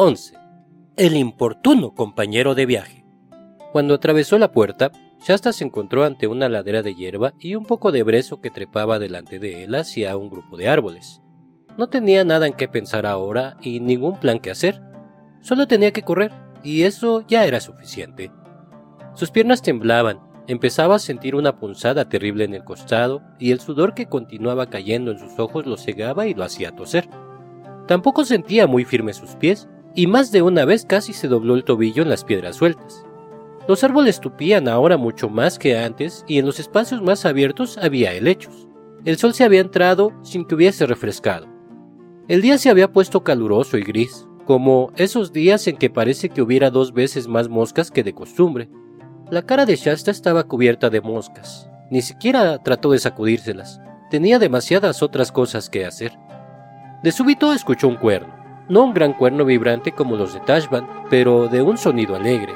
11. 0.00 0.36
El 0.96 1.16
importuno 1.16 1.92
compañero 1.92 2.54
de 2.54 2.66
viaje. 2.66 3.04
Cuando 3.72 3.94
atravesó 3.94 4.38
la 4.38 4.52
puerta, 4.52 4.92
Shasta 5.26 5.52
se 5.52 5.64
encontró 5.64 6.04
ante 6.04 6.28
una 6.28 6.48
ladera 6.48 6.84
de 6.84 6.94
hierba 6.94 7.34
y 7.40 7.56
un 7.56 7.64
poco 7.64 7.90
de 7.90 8.04
brezo 8.04 8.40
que 8.40 8.52
trepaba 8.52 9.00
delante 9.00 9.40
de 9.40 9.64
él 9.64 9.74
hacia 9.74 10.16
un 10.16 10.30
grupo 10.30 10.56
de 10.56 10.68
árboles. 10.68 11.20
No 11.76 11.88
tenía 11.88 12.22
nada 12.22 12.46
en 12.46 12.52
qué 12.52 12.68
pensar 12.68 13.06
ahora 13.06 13.56
y 13.60 13.80
ningún 13.80 14.20
plan 14.20 14.38
que 14.38 14.52
hacer. 14.52 14.80
Solo 15.40 15.66
tenía 15.66 15.90
que 15.90 16.02
correr, 16.02 16.30
y 16.62 16.82
eso 16.82 17.24
ya 17.26 17.44
era 17.44 17.58
suficiente. 17.58 18.30
Sus 19.14 19.32
piernas 19.32 19.62
temblaban, 19.62 20.20
empezaba 20.46 20.94
a 20.94 21.00
sentir 21.00 21.34
una 21.34 21.58
punzada 21.58 22.08
terrible 22.08 22.44
en 22.44 22.54
el 22.54 22.62
costado, 22.62 23.20
y 23.40 23.50
el 23.50 23.58
sudor 23.58 23.94
que 23.94 24.06
continuaba 24.06 24.70
cayendo 24.70 25.10
en 25.10 25.18
sus 25.18 25.40
ojos 25.40 25.66
lo 25.66 25.76
cegaba 25.76 26.28
y 26.28 26.34
lo 26.34 26.44
hacía 26.44 26.70
toser. 26.70 27.08
Tampoco 27.88 28.24
sentía 28.24 28.68
muy 28.68 28.84
firmes 28.84 29.16
sus 29.16 29.34
pies, 29.34 29.66
y 29.98 30.06
más 30.06 30.30
de 30.30 30.42
una 30.42 30.64
vez 30.64 30.84
casi 30.84 31.12
se 31.12 31.26
dobló 31.26 31.56
el 31.56 31.64
tobillo 31.64 32.04
en 32.04 32.08
las 32.08 32.22
piedras 32.22 32.54
sueltas. 32.54 33.04
Los 33.66 33.82
árboles 33.82 34.20
tupían 34.20 34.68
ahora 34.68 34.96
mucho 34.96 35.28
más 35.28 35.58
que 35.58 35.76
antes 35.76 36.24
y 36.28 36.38
en 36.38 36.46
los 36.46 36.60
espacios 36.60 37.02
más 37.02 37.26
abiertos 37.26 37.76
había 37.78 38.12
helechos. 38.12 38.68
El 39.04 39.16
sol 39.16 39.34
se 39.34 39.42
había 39.42 39.60
entrado 39.60 40.12
sin 40.22 40.44
que 40.44 40.54
hubiese 40.54 40.86
refrescado. 40.86 41.48
El 42.28 42.42
día 42.42 42.58
se 42.58 42.70
había 42.70 42.92
puesto 42.92 43.24
caluroso 43.24 43.76
y 43.76 43.82
gris, 43.82 44.28
como 44.46 44.92
esos 44.94 45.32
días 45.32 45.66
en 45.66 45.76
que 45.76 45.90
parece 45.90 46.28
que 46.28 46.42
hubiera 46.42 46.70
dos 46.70 46.92
veces 46.92 47.26
más 47.26 47.48
moscas 47.48 47.90
que 47.90 48.04
de 48.04 48.14
costumbre. 48.14 48.70
La 49.32 49.42
cara 49.42 49.66
de 49.66 49.74
Shasta 49.74 50.12
estaba 50.12 50.44
cubierta 50.44 50.90
de 50.90 51.00
moscas. 51.00 51.68
Ni 51.90 52.02
siquiera 52.02 52.62
trató 52.62 52.92
de 52.92 53.00
sacudírselas. 53.00 53.80
Tenía 54.12 54.38
demasiadas 54.38 55.02
otras 55.02 55.32
cosas 55.32 55.68
que 55.68 55.84
hacer. 55.84 56.16
De 57.02 57.10
súbito 57.10 57.52
escuchó 57.52 57.88
un 57.88 57.96
cuerno. 57.96 58.37
No 58.68 58.84
un 58.84 58.92
gran 58.92 59.14
cuerno 59.14 59.46
vibrante 59.46 59.92
como 59.92 60.16
los 60.16 60.34
de 60.34 60.40
Tashban, 60.40 60.86
pero 61.08 61.48
de 61.48 61.62
un 61.62 61.78
sonido 61.78 62.16
alegre. 62.16 62.54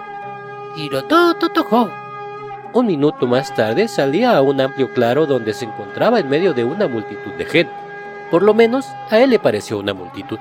Un 2.75 2.87
minuto 2.87 3.27
más 3.27 3.55
tarde 3.55 3.89
salía 3.89 4.37
a 4.37 4.43
un 4.43 4.61
amplio 4.61 4.93
claro 4.93 5.25
donde 5.25 5.55
se 5.55 5.65
encontraba 5.65 6.21
en 6.21 6.29
medio 6.29 6.53
de 6.53 6.65
una 6.65 6.87
multitud 6.87 7.33
de 7.33 7.47
gente. 7.47 7.73
Por 8.31 8.43
lo 8.43 8.53
menos 8.53 8.87
a 9.11 9.21
él 9.21 9.31
le 9.31 9.39
pareció 9.39 9.79
una 9.79 9.95
multitud. 9.95 10.39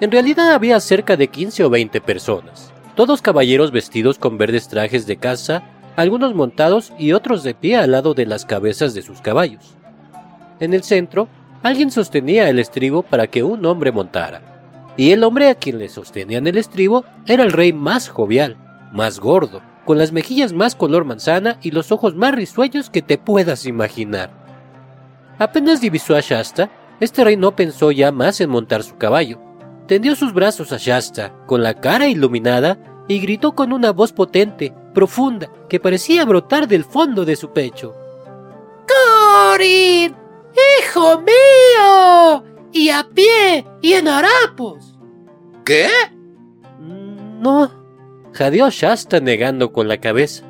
En 0.00 0.10
realidad 0.10 0.52
había 0.52 0.80
cerca 0.80 1.16
de 1.16 1.28
15 1.28 1.64
o 1.64 1.70
20 1.70 2.00
personas, 2.00 2.72
todos 2.94 3.22
caballeros 3.22 3.72
vestidos 3.72 4.18
con 4.18 4.38
verdes 4.38 4.68
trajes 4.68 5.06
de 5.06 5.16
caza, 5.18 5.62
algunos 5.96 6.34
montados 6.34 6.92
y 6.98 7.12
otros 7.12 7.42
de 7.42 7.54
pie 7.54 7.76
al 7.76 7.92
lado 7.92 8.14
de 8.14 8.26
las 8.26 8.44
cabezas 8.44 8.94
de 8.94 9.02
sus 9.02 9.20
caballos. 9.20 9.76
En 10.60 10.72
el 10.74 10.82
centro, 10.82 11.28
alguien 11.62 11.90
sostenía 11.90 12.48
el 12.48 12.58
estribo 12.58 13.02
para 13.02 13.26
que 13.26 13.42
un 13.42 13.64
hombre 13.64 13.92
montara, 13.92 14.55
y 14.96 15.12
el 15.12 15.24
hombre 15.24 15.50
a 15.50 15.54
quien 15.54 15.78
le 15.78 15.88
sostenían 15.88 16.46
el 16.46 16.58
estribo 16.58 17.04
era 17.26 17.42
el 17.42 17.52
rey 17.52 17.72
más 17.72 18.08
jovial, 18.08 18.56
más 18.92 19.20
gordo, 19.20 19.62
con 19.84 19.98
las 19.98 20.12
mejillas 20.12 20.52
más 20.52 20.74
color 20.74 21.04
manzana 21.04 21.58
y 21.62 21.70
los 21.70 21.92
ojos 21.92 22.14
más 22.14 22.34
risueños 22.34 22.90
que 22.90 23.02
te 23.02 23.18
puedas 23.18 23.66
imaginar. 23.66 24.30
Apenas 25.38 25.80
divisó 25.80 26.16
a 26.16 26.20
Shasta, 26.20 26.70
este 26.98 27.24
rey 27.24 27.36
no 27.36 27.54
pensó 27.54 27.90
ya 27.92 28.10
más 28.10 28.40
en 28.40 28.50
montar 28.50 28.82
su 28.82 28.96
caballo. 28.96 29.38
Tendió 29.86 30.16
sus 30.16 30.32
brazos 30.32 30.72
a 30.72 30.78
Shasta, 30.78 31.32
con 31.46 31.62
la 31.62 31.74
cara 31.74 32.08
iluminada, 32.08 32.78
y 33.06 33.20
gritó 33.20 33.54
con 33.54 33.72
una 33.72 33.92
voz 33.92 34.12
potente, 34.12 34.74
profunda, 34.94 35.48
que 35.68 35.78
parecía 35.78 36.24
brotar 36.24 36.66
del 36.66 36.84
fondo 36.84 37.24
de 37.24 37.36
su 37.36 37.52
pecho. 37.52 37.94
¡Corin! 38.88 40.16
¡Hijo 40.80 41.20
mío! 41.20 42.55
Y 42.76 42.90
a 42.90 43.08
pie 43.14 43.64
y 43.80 43.94
en 43.94 44.06
harapos. 44.06 44.98
¿Qué? 45.64 45.88
No, 46.78 47.70
Jadeó 48.34 48.68
Shasta 48.68 49.18
negando 49.18 49.72
con 49.72 49.88
la 49.88 49.98
cabeza. 49.98 50.44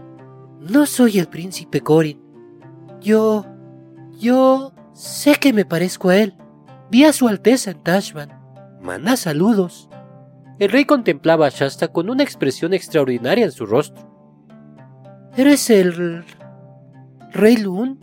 No 0.59 0.87
soy 0.87 1.21
el 1.21 1.29
príncipe 1.29 1.83
Corin. 1.83 2.21
Yo... 3.01 3.47
yo... 4.19 4.73
sé 4.93 5.37
que 5.37 5.53
me 5.53 5.65
parezco 5.65 6.09
a 6.09 6.17
él. 6.17 6.35
Vi 6.91 7.05
a 7.05 7.13
su 7.13 7.29
Alteza 7.29 7.71
en 7.71 7.83
Tashban. 7.85 8.33
Manda 8.83 9.17
saludos. 9.17 9.89
El 10.59 10.71
rey 10.71 10.85
contemplaba 10.85 11.47
a 11.47 11.51
Shasta 11.51 11.89
con 11.89 12.11
una 12.11 12.25
expresión 12.25 12.75
extraordinaria 12.75 13.45
en 13.45 13.53
su 13.53 13.67
rostro. 13.67 14.05
¿Eres 15.37 15.71
el... 15.71 16.25
rey 17.33 17.57
Lun? 17.57 18.01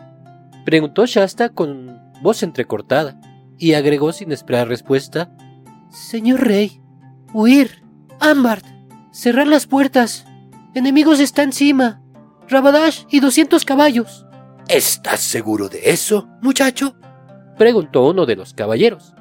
Preguntó 0.64 1.06
Shasta 1.06 1.50
con 1.50 2.00
voz 2.22 2.42
entrecortada, 2.42 3.19
y 3.58 3.74
agregó 3.74 4.12
sin 4.14 4.31
esperar 4.31 4.68
respuesta. 4.68 5.36
Señor 5.90 6.41
rey, 6.41 6.81
huir, 7.34 7.84
Ambart. 8.19 8.66
Cerrar 9.12 9.47
las 9.47 9.68
puertas. 9.68 10.25
Enemigos 10.74 11.19
está 11.19 11.44
encima. 11.44 12.02
Rabadash 12.47 13.03
y 13.09 13.19
doscientos 13.19 13.66
caballos. 13.66 14.25
¿Estás 14.68 15.19
seguro 15.19 15.69
de 15.69 15.92
eso, 15.92 16.28
muchacho? 16.42 16.96
preguntó 17.58 18.08
uno 18.08 18.25
de 18.25 18.36
los 18.36 18.53
caballeros. 18.53 19.13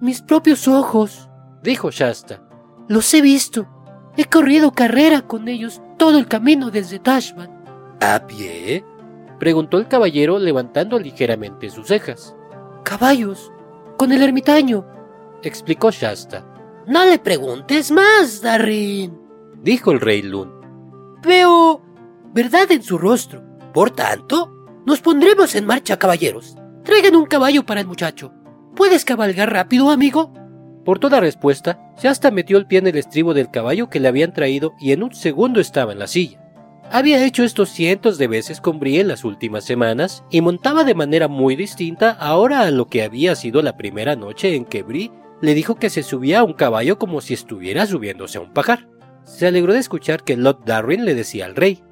Mis 0.00 0.22
propios 0.22 0.66
ojos, 0.66 1.28
dijo 1.62 1.90
Shasta. 1.90 2.42
Los 2.88 3.12
he 3.14 3.20
visto. 3.20 3.68
He 4.16 4.24
corrido 4.24 4.72
carrera 4.72 5.22
con 5.22 5.46
ellos 5.48 5.80
todo 5.98 6.18
el 6.18 6.26
camino 6.26 6.70
desde 6.70 6.98
Tashban. 6.98 7.50
¿A 8.00 8.26
pie? 8.26 8.84
preguntó 9.38 9.78
el 9.78 9.88
caballero 9.88 10.38
levantando 10.38 10.98
ligeramente 10.98 11.70
sus 11.70 11.88
cejas. 11.88 12.34
Caballos, 12.84 13.52
con 13.96 14.12
el 14.12 14.22
ermitaño, 14.22 14.86
explicó 15.42 15.90
Shasta. 15.90 16.44
No 16.86 17.04
le 17.04 17.18
preguntes 17.18 17.90
más, 17.90 18.42
Darin, 18.42 19.18
dijo 19.62 19.92
el 19.92 20.00
rey 20.00 20.22
Lun. 20.22 20.52
Veo 21.24 21.80
verdad 22.34 22.70
en 22.72 22.82
su 22.82 22.98
rostro. 22.98 23.42
Por 23.72 23.90
tanto, 23.90 24.52
nos 24.84 25.00
pondremos 25.00 25.54
en 25.54 25.66
marcha, 25.66 25.98
caballeros. 25.98 26.56
Traigan 26.82 27.14
un 27.14 27.26
caballo 27.26 27.64
para 27.64 27.80
el 27.80 27.86
muchacho. 27.86 28.32
¿Puedes 28.74 29.04
cabalgar 29.04 29.52
rápido, 29.52 29.90
amigo? 29.90 30.32
Por 30.84 30.98
toda 30.98 31.20
respuesta, 31.20 31.78
Shasta 32.02 32.32
metió 32.32 32.58
el 32.58 32.66
pie 32.66 32.80
en 32.80 32.88
el 32.88 32.96
estribo 32.96 33.34
del 33.34 33.50
caballo 33.50 33.88
que 33.88 34.00
le 34.00 34.08
habían 34.08 34.32
traído 34.32 34.74
y 34.80 34.92
en 34.92 35.04
un 35.04 35.14
segundo 35.14 35.60
estaba 35.60 35.92
en 35.92 36.00
la 36.00 36.08
silla. 36.08 36.41
Había 36.90 37.24
hecho 37.24 37.42
esto 37.42 37.64
cientos 37.64 38.18
de 38.18 38.26
veces 38.26 38.60
con 38.60 38.78
Brie 38.78 39.00
en 39.00 39.08
las 39.08 39.24
últimas 39.24 39.64
semanas 39.64 40.24
y 40.30 40.40
montaba 40.40 40.84
de 40.84 40.94
manera 40.94 41.28
muy 41.28 41.56
distinta 41.56 42.10
ahora 42.10 42.60
a 42.60 42.70
lo 42.70 42.86
que 42.86 43.02
había 43.02 43.34
sido 43.34 43.62
la 43.62 43.76
primera 43.76 44.14
noche 44.14 44.54
en 44.54 44.64
que 44.64 44.82
Brie 44.82 45.10
le 45.40 45.54
dijo 45.54 45.76
que 45.76 45.90
se 45.90 46.02
subía 46.02 46.40
a 46.40 46.44
un 46.44 46.52
caballo 46.52 46.98
como 46.98 47.20
si 47.20 47.34
estuviera 47.34 47.86
subiéndose 47.86 48.38
a 48.38 48.42
un 48.42 48.52
pajar. 48.52 48.88
Se 49.24 49.46
alegró 49.46 49.72
de 49.72 49.78
escuchar 49.78 50.22
que 50.22 50.36
Lot 50.36 50.64
Darwin 50.64 51.04
le 51.04 51.14
decía 51.14 51.46
al 51.46 51.56
rey: 51.56 51.82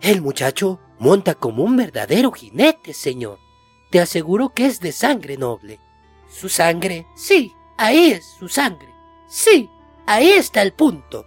El 0.00 0.22
muchacho 0.22 0.80
monta 0.98 1.34
como 1.34 1.64
un 1.64 1.76
verdadero 1.76 2.30
jinete, 2.30 2.94
señor. 2.94 3.38
Te 3.90 4.00
aseguro 4.00 4.50
que 4.50 4.66
es 4.66 4.80
de 4.80 4.92
sangre 4.92 5.36
noble. 5.36 5.80
Su 6.28 6.48
sangre, 6.48 7.06
sí, 7.16 7.52
ahí 7.78 8.12
es 8.12 8.24
su 8.38 8.48
sangre. 8.48 8.88
Sí, 9.28 9.68
ahí 10.06 10.28
está 10.28 10.62
el 10.62 10.72
punto, 10.72 11.26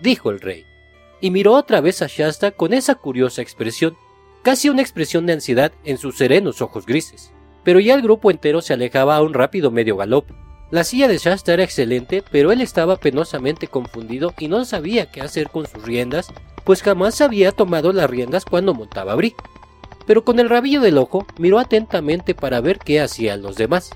dijo 0.00 0.30
el 0.30 0.40
rey, 0.40 0.64
y 1.22 1.30
miró 1.30 1.54
otra 1.54 1.80
vez 1.80 2.02
a 2.02 2.06
Shasta 2.06 2.50
con 2.50 2.74
esa 2.74 2.96
curiosa 2.96 3.40
expresión, 3.40 3.96
casi 4.42 4.68
una 4.68 4.82
expresión 4.82 5.24
de 5.24 5.32
ansiedad 5.32 5.72
en 5.84 5.96
sus 5.96 6.18
serenos 6.18 6.60
ojos 6.60 6.84
grises. 6.84 7.32
Pero 7.64 7.80
ya 7.80 7.94
el 7.94 8.02
grupo 8.02 8.30
entero 8.30 8.60
se 8.60 8.74
alejaba 8.74 9.16
a 9.16 9.22
un 9.22 9.32
rápido 9.32 9.70
medio 9.70 9.96
galope, 9.96 10.34
la 10.72 10.84
silla 10.84 11.06
de 11.06 11.18
Shasta 11.18 11.52
era 11.52 11.64
excelente, 11.64 12.24
pero 12.30 12.50
él 12.50 12.62
estaba 12.62 12.96
penosamente 12.96 13.68
confundido 13.68 14.32
y 14.38 14.48
no 14.48 14.64
sabía 14.64 15.04
qué 15.12 15.20
hacer 15.20 15.50
con 15.50 15.66
sus 15.66 15.82
riendas, 15.84 16.28
pues 16.64 16.82
jamás 16.82 17.20
había 17.20 17.52
tomado 17.52 17.92
las 17.92 18.08
riendas 18.08 18.46
cuando 18.46 18.72
montaba 18.72 19.14
Brie. 19.14 19.34
Pero 20.06 20.24
con 20.24 20.38
el 20.38 20.48
rabillo 20.48 20.80
del 20.80 20.96
ojo 20.96 21.26
miró 21.36 21.58
atentamente 21.58 22.34
para 22.34 22.62
ver 22.62 22.78
qué 22.78 23.02
hacían 23.02 23.42
los 23.42 23.56
demás. 23.56 23.90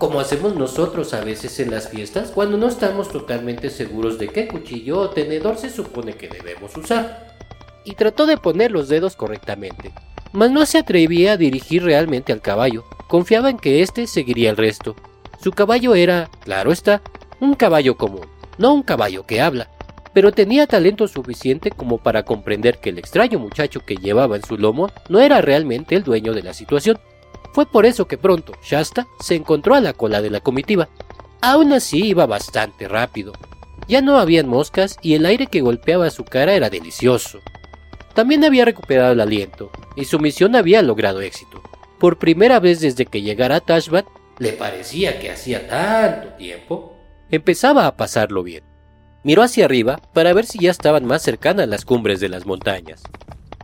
Como 0.00 0.18
hacemos 0.18 0.56
nosotros 0.56 1.12
a 1.12 1.20
veces 1.20 1.60
en 1.60 1.70
las 1.70 1.90
fiestas 1.90 2.30
cuando 2.30 2.56
no 2.56 2.68
estamos 2.68 3.10
totalmente 3.10 3.68
seguros 3.68 4.18
de 4.18 4.28
qué 4.28 4.48
cuchillo 4.48 4.98
o 4.98 5.10
tenedor 5.10 5.58
se 5.58 5.68
supone 5.68 6.14
que 6.14 6.26
debemos 6.26 6.74
usar. 6.74 7.36
Y 7.84 7.96
trató 7.96 8.24
de 8.24 8.38
poner 8.38 8.70
los 8.70 8.88
dedos 8.88 9.14
correctamente, 9.14 9.92
mas 10.32 10.50
no 10.50 10.64
se 10.64 10.78
atrevía 10.78 11.32
a 11.32 11.36
dirigir 11.36 11.82
realmente 11.84 12.32
al 12.32 12.40
caballo, 12.40 12.86
confiaba 13.08 13.50
en 13.50 13.58
que 13.58 13.82
éste 13.82 14.06
seguiría 14.06 14.48
el 14.48 14.56
resto, 14.56 14.96
su 15.38 15.52
caballo 15.52 15.94
era, 15.94 16.30
claro 16.44 16.72
está, 16.72 17.02
un 17.38 17.54
caballo 17.54 17.98
común, 17.98 18.26
no 18.56 18.72
un 18.72 18.82
caballo 18.82 19.26
que 19.26 19.42
habla, 19.42 19.68
pero 20.14 20.32
tenía 20.32 20.66
talento 20.66 21.08
suficiente 21.08 21.70
como 21.70 21.98
para 21.98 22.22
comprender 22.22 22.78
que 22.78 22.88
el 22.88 22.98
extraño 22.98 23.38
muchacho 23.38 23.80
que 23.80 23.96
llevaba 23.96 24.36
en 24.36 24.46
su 24.46 24.56
lomo 24.56 24.88
no 25.10 25.20
era 25.20 25.42
realmente 25.42 25.94
el 25.94 26.04
dueño 26.04 26.32
de 26.32 26.42
la 26.42 26.54
situación. 26.54 26.98
Fue 27.52 27.66
por 27.66 27.86
eso 27.86 28.06
que 28.06 28.18
pronto 28.18 28.52
Shasta 28.62 29.06
se 29.20 29.34
encontró 29.34 29.74
a 29.74 29.80
la 29.80 29.92
cola 29.92 30.22
de 30.22 30.30
la 30.30 30.40
comitiva. 30.40 30.88
Aún 31.40 31.72
así 31.72 32.04
iba 32.04 32.26
bastante 32.26 32.86
rápido. 32.86 33.32
Ya 33.88 34.02
no 34.02 34.18
habían 34.18 34.48
moscas 34.48 34.96
y 35.02 35.14
el 35.14 35.26
aire 35.26 35.46
que 35.46 35.62
golpeaba 35.62 36.10
su 36.10 36.24
cara 36.24 36.54
era 36.54 36.70
delicioso. 36.70 37.40
También 38.14 38.44
había 38.44 38.64
recuperado 38.64 39.12
el 39.12 39.20
aliento, 39.20 39.70
y 39.96 40.04
su 40.04 40.18
misión 40.18 40.54
había 40.54 40.82
logrado 40.82 41.20
éxito. 41.20 41.62
Por 41.98 42.18
primera 42.18 42.60
vez 42.60 42.80
desde 42.80 43.06
que 43.06 43.22
llegara 43.22 43.56
a 43.56 43.60
Tashbat, 43.60 44.06
le 44.38 44.52
parecía 44.52 45.18
que 45.18 45.30
hacía 45.30 45.68
tanto 45.68 46.28
tiempo, 46.34 46.96
empezaba 47.30 47.86
a 47.86 47.96
pasarlo 47.96 48.42
bien. 48.42 48.64
Miró 49.22 49.42
hacia 49.42 49.66
arriba 49.66 50.00
para 50.14 50.32
ver 50.32 50.46
si 50.46 50.58
ya 50.58 50.70
estaban 50.70 51.04
más 51.04 51.22
cercanas 51.22 51.68
las 51.68 51.84
cumbres 51.84 52.20
de 52.20 52.28
las 52.28 52.46
montañas. 52.46 53.02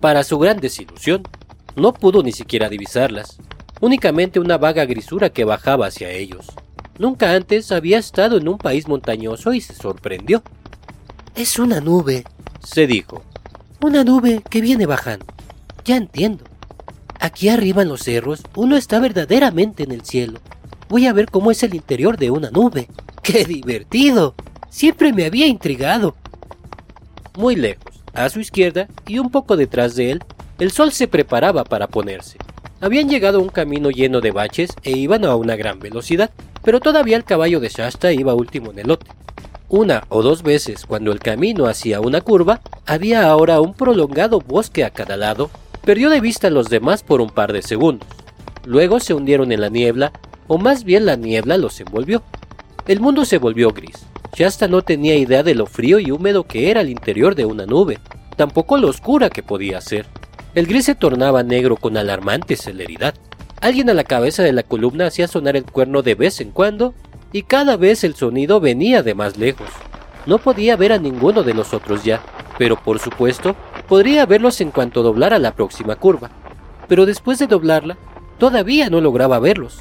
Para 0.00 0.22
su 0.22 0.38
gran 0.38 0.60
desilusión, 0.60 1.22
no 1.76 1.94
pudo 1.94 2.22
ni 2.22 2.32
siquiera 2.32 2.68
divisarlas, 2.68 3.38
únicamente 3.80 4.40
una 4.40 4.58
vaga 4.58 4.84
grisura 4.84 5.30
que 5.30 5.44
bajaba 5.44 5.86
hacia 5.86 6.10
ellos. 6.10 6.46
Nunca 6.98 7.32
antes 7.34 7.72
había 7.72 7.98
estado 7.98 8.38
en 8.38 8.48
un 8.48 8.58
país 8.58 8.88
montañoso 8.88 9.52
y 9.52 9.60
se 9.60 9.74
sorprendió. 9.74 10.42
Es 11.34 11.58
una 11.58 11.80
nube, 11.80 12.24
Se 12.62 12.86
dijo. 12.86 13.22
una 13.82 14.02
nube 14.04 14.42
que 14.48 14.60
viene 14.60 14.86
bajando. 14.86 15.26
Ya 15.84 15.96
entiendo. 15.96 16.44
Aquí 17.20 17.48
arriba 17.48 17.82
en 17.82 17.88
los 17.88 18.02
cerros 18.02 18.42
uno 18.56 18.76
está 18.76 18.98
verdaderamente 18.98 19.82
en 19.82 19.92
el 19.92 20.02
cielo. 20.02 20.40
Voy 20.88 21.06
a 21.06 21.12
ver 21.12 21.26
cómo 21.30 21.50
es 21.50 21.62
el 21.62 21.74
interior 21.74 22.16
de 22.16 22.30
una 22.30 22.50
nube. 22.50 22.88
¡Qué 23.22 23.44
divertido! 23.44 24.34
Siempre 24.70 25.12
me 25.12 25.24
había 25.26 25.46
intrigado. 25.46 26.16
Muy 27.36 27.56
lejos, 27.56 28.02
a 28.14 28.28
su 28.30 28.40
izquierda 28.40 28.88
y 29.06 29.18
un 29.18 29.30
poco 29.30 29.56
detrás 29.56 29.94
de 29.96 30.12
él, 30.12 30.24
el 30.58 30.70
sol 30.70 30.92
se 30.92 31.08
preparaba 31.08 31.64
para 31.64 31.86
ponerse. 31.86 32.38
Habían 32.80 33.08
llegado 33.08 33.38
a 33.38 33.42
un 33.42 33.48
camino 33.48 33.90
lleno 33.90 34.20
de 34.20 34.32
baches 34.32 34.70
e 34.82 34.90
iban 34.90 35.24
a 35.24 35.34
una 35.34 35.56
gran 35.56 35.78
velocidad, 35.78 36.30
pero 36.62 36.80
todavía 36.80 37.16
el 37.16 37.24
caballo 37.24 37.58
de 37.58 37.68
Shasta 37.68 38.12
iba 38.12 38.34
último 38.34 38.70
en 38.70 38.80
el 38.80 38.88
lote. 38.88 39.06
Una 39.68 40.04
o 40.10 40.22
dos 40.22 40.42
veces, 40.42 40.84
cuando 40.84 41.10
el 41.10 41.18
camino 41.18 41.66
hacía 41.66 42.00
una 42.00 42.20
curva, 42.20 42.60
había 42.84 43.28
ahora 43.28 43.60
un 43.60 43.72
prolongado 43.72 44.40
bosque 44.40 44.84
a 44.84 44.90
cada 44.90 45.16
lado, 45.16 45.50
perdió 45.84 46.10
de 46.10 46.20
vista 46.20 46.48
a 46.48 46.50
los 46.50 46.68
demás 46.68 47.02
por 47.02 47.20
un 47.20 47.30
par 47.30 47.52
de 47.52 47.62
segundos. 47.62 48.08
Luego 48.66 49.00
se 49.00 49.14
hundieron 49.14 49.52
en 49.52 49.62
la 49.62 49.70
niebla, 49.70 50.12
o 50.46 50.58
más 50.58 50.84
bien 50.84 51.06
la 51.06 51.16
niebla 51.16 51.56
los 51.56 51.80
envolvió. 51.80 52.22
El 52.86 53.00
mundo 53.00 53.24
se 53.24 53.38
volvió 53.38 53.70
gris. 53.70 54.04
Shasta 54.36 54.68
no 54.68 54.82
tenía 54.82 55.16
idea 55.16 55.42
de 55.42 55.54
lo 55.54 55.66
frío 55.66 55.98
y 55.98 56.10
húmedo 56.10 56.44
que 56.44 56.70
era 56.70 56.82
el 56.82 56.90
interior 56.90 57.34
de 57.34 57.46
una 57.46 57.64
nube, 57.64 57.98
tampoco 58.36 58.76
lo 58.76 58.88
oscura 58.88 59.30
que 59.30 59.42
podía 59.42 59.80
ser. 59.80 60.06
El 60.56 60.66
gris 60.66 60.86
se 60.86 60.94
tornaba 60.94 61.42
negro 61.42 61.76
con 61.76 61.98
alarmante 61.98 62.56
celeridad. 62.56 63.14
Alguien 63.60 63.90
a 63.90 63.94
la 63.94 64.04
cabeza 64.04 64.42
de 64.42 64.54
la 64.54 64.62
columna 64.62 65.06
hacía 65.06 65.28
sonar 65.28 65.54
el 65.54 65.66
cuerno 65.66 66.00
de 66.00 66.14
vez 66.14 66.40
en 66.40 66.50
cuando, 66.50 66.94
y 67.30 67.42
cada 67.42 67.76
vez 67.76 68.04
el 68.04 68.14
sonido 68.14 68.58
venía 68.58 69.02
de 69.02 69.14
más 69.14 69.36
lejos. 69.36 69.68
No 70.24 70.38
podía 70.38 70.74
ver 70.76 70.94
a 70.94 70.98
ninguno 70.98 71.42
de 71.42 71.52
los 71.52 71.74
otros 71.74 72.04
ya, 72.04 72.22
pero 72.56 72.82
por 72.82 72.98
supuesto 73.00 73.54
podría 73.86 74.24
verlos 74.24 74.62
en 74.62 74.70
cuanto 74.70 75.02
doblara 75.02 75.38
la 75.38 75.54
próxima 75.54 75.96
curva. 75.96 76.30
Pero 76.88 77.04
después 77.04 77.38
de 77.38 77.48
doblarla, 77.48 77.98
todavía 78.38 78.88
no 78.88 79.02
lograba 79.02 79.38
verlos. 79.38 79.80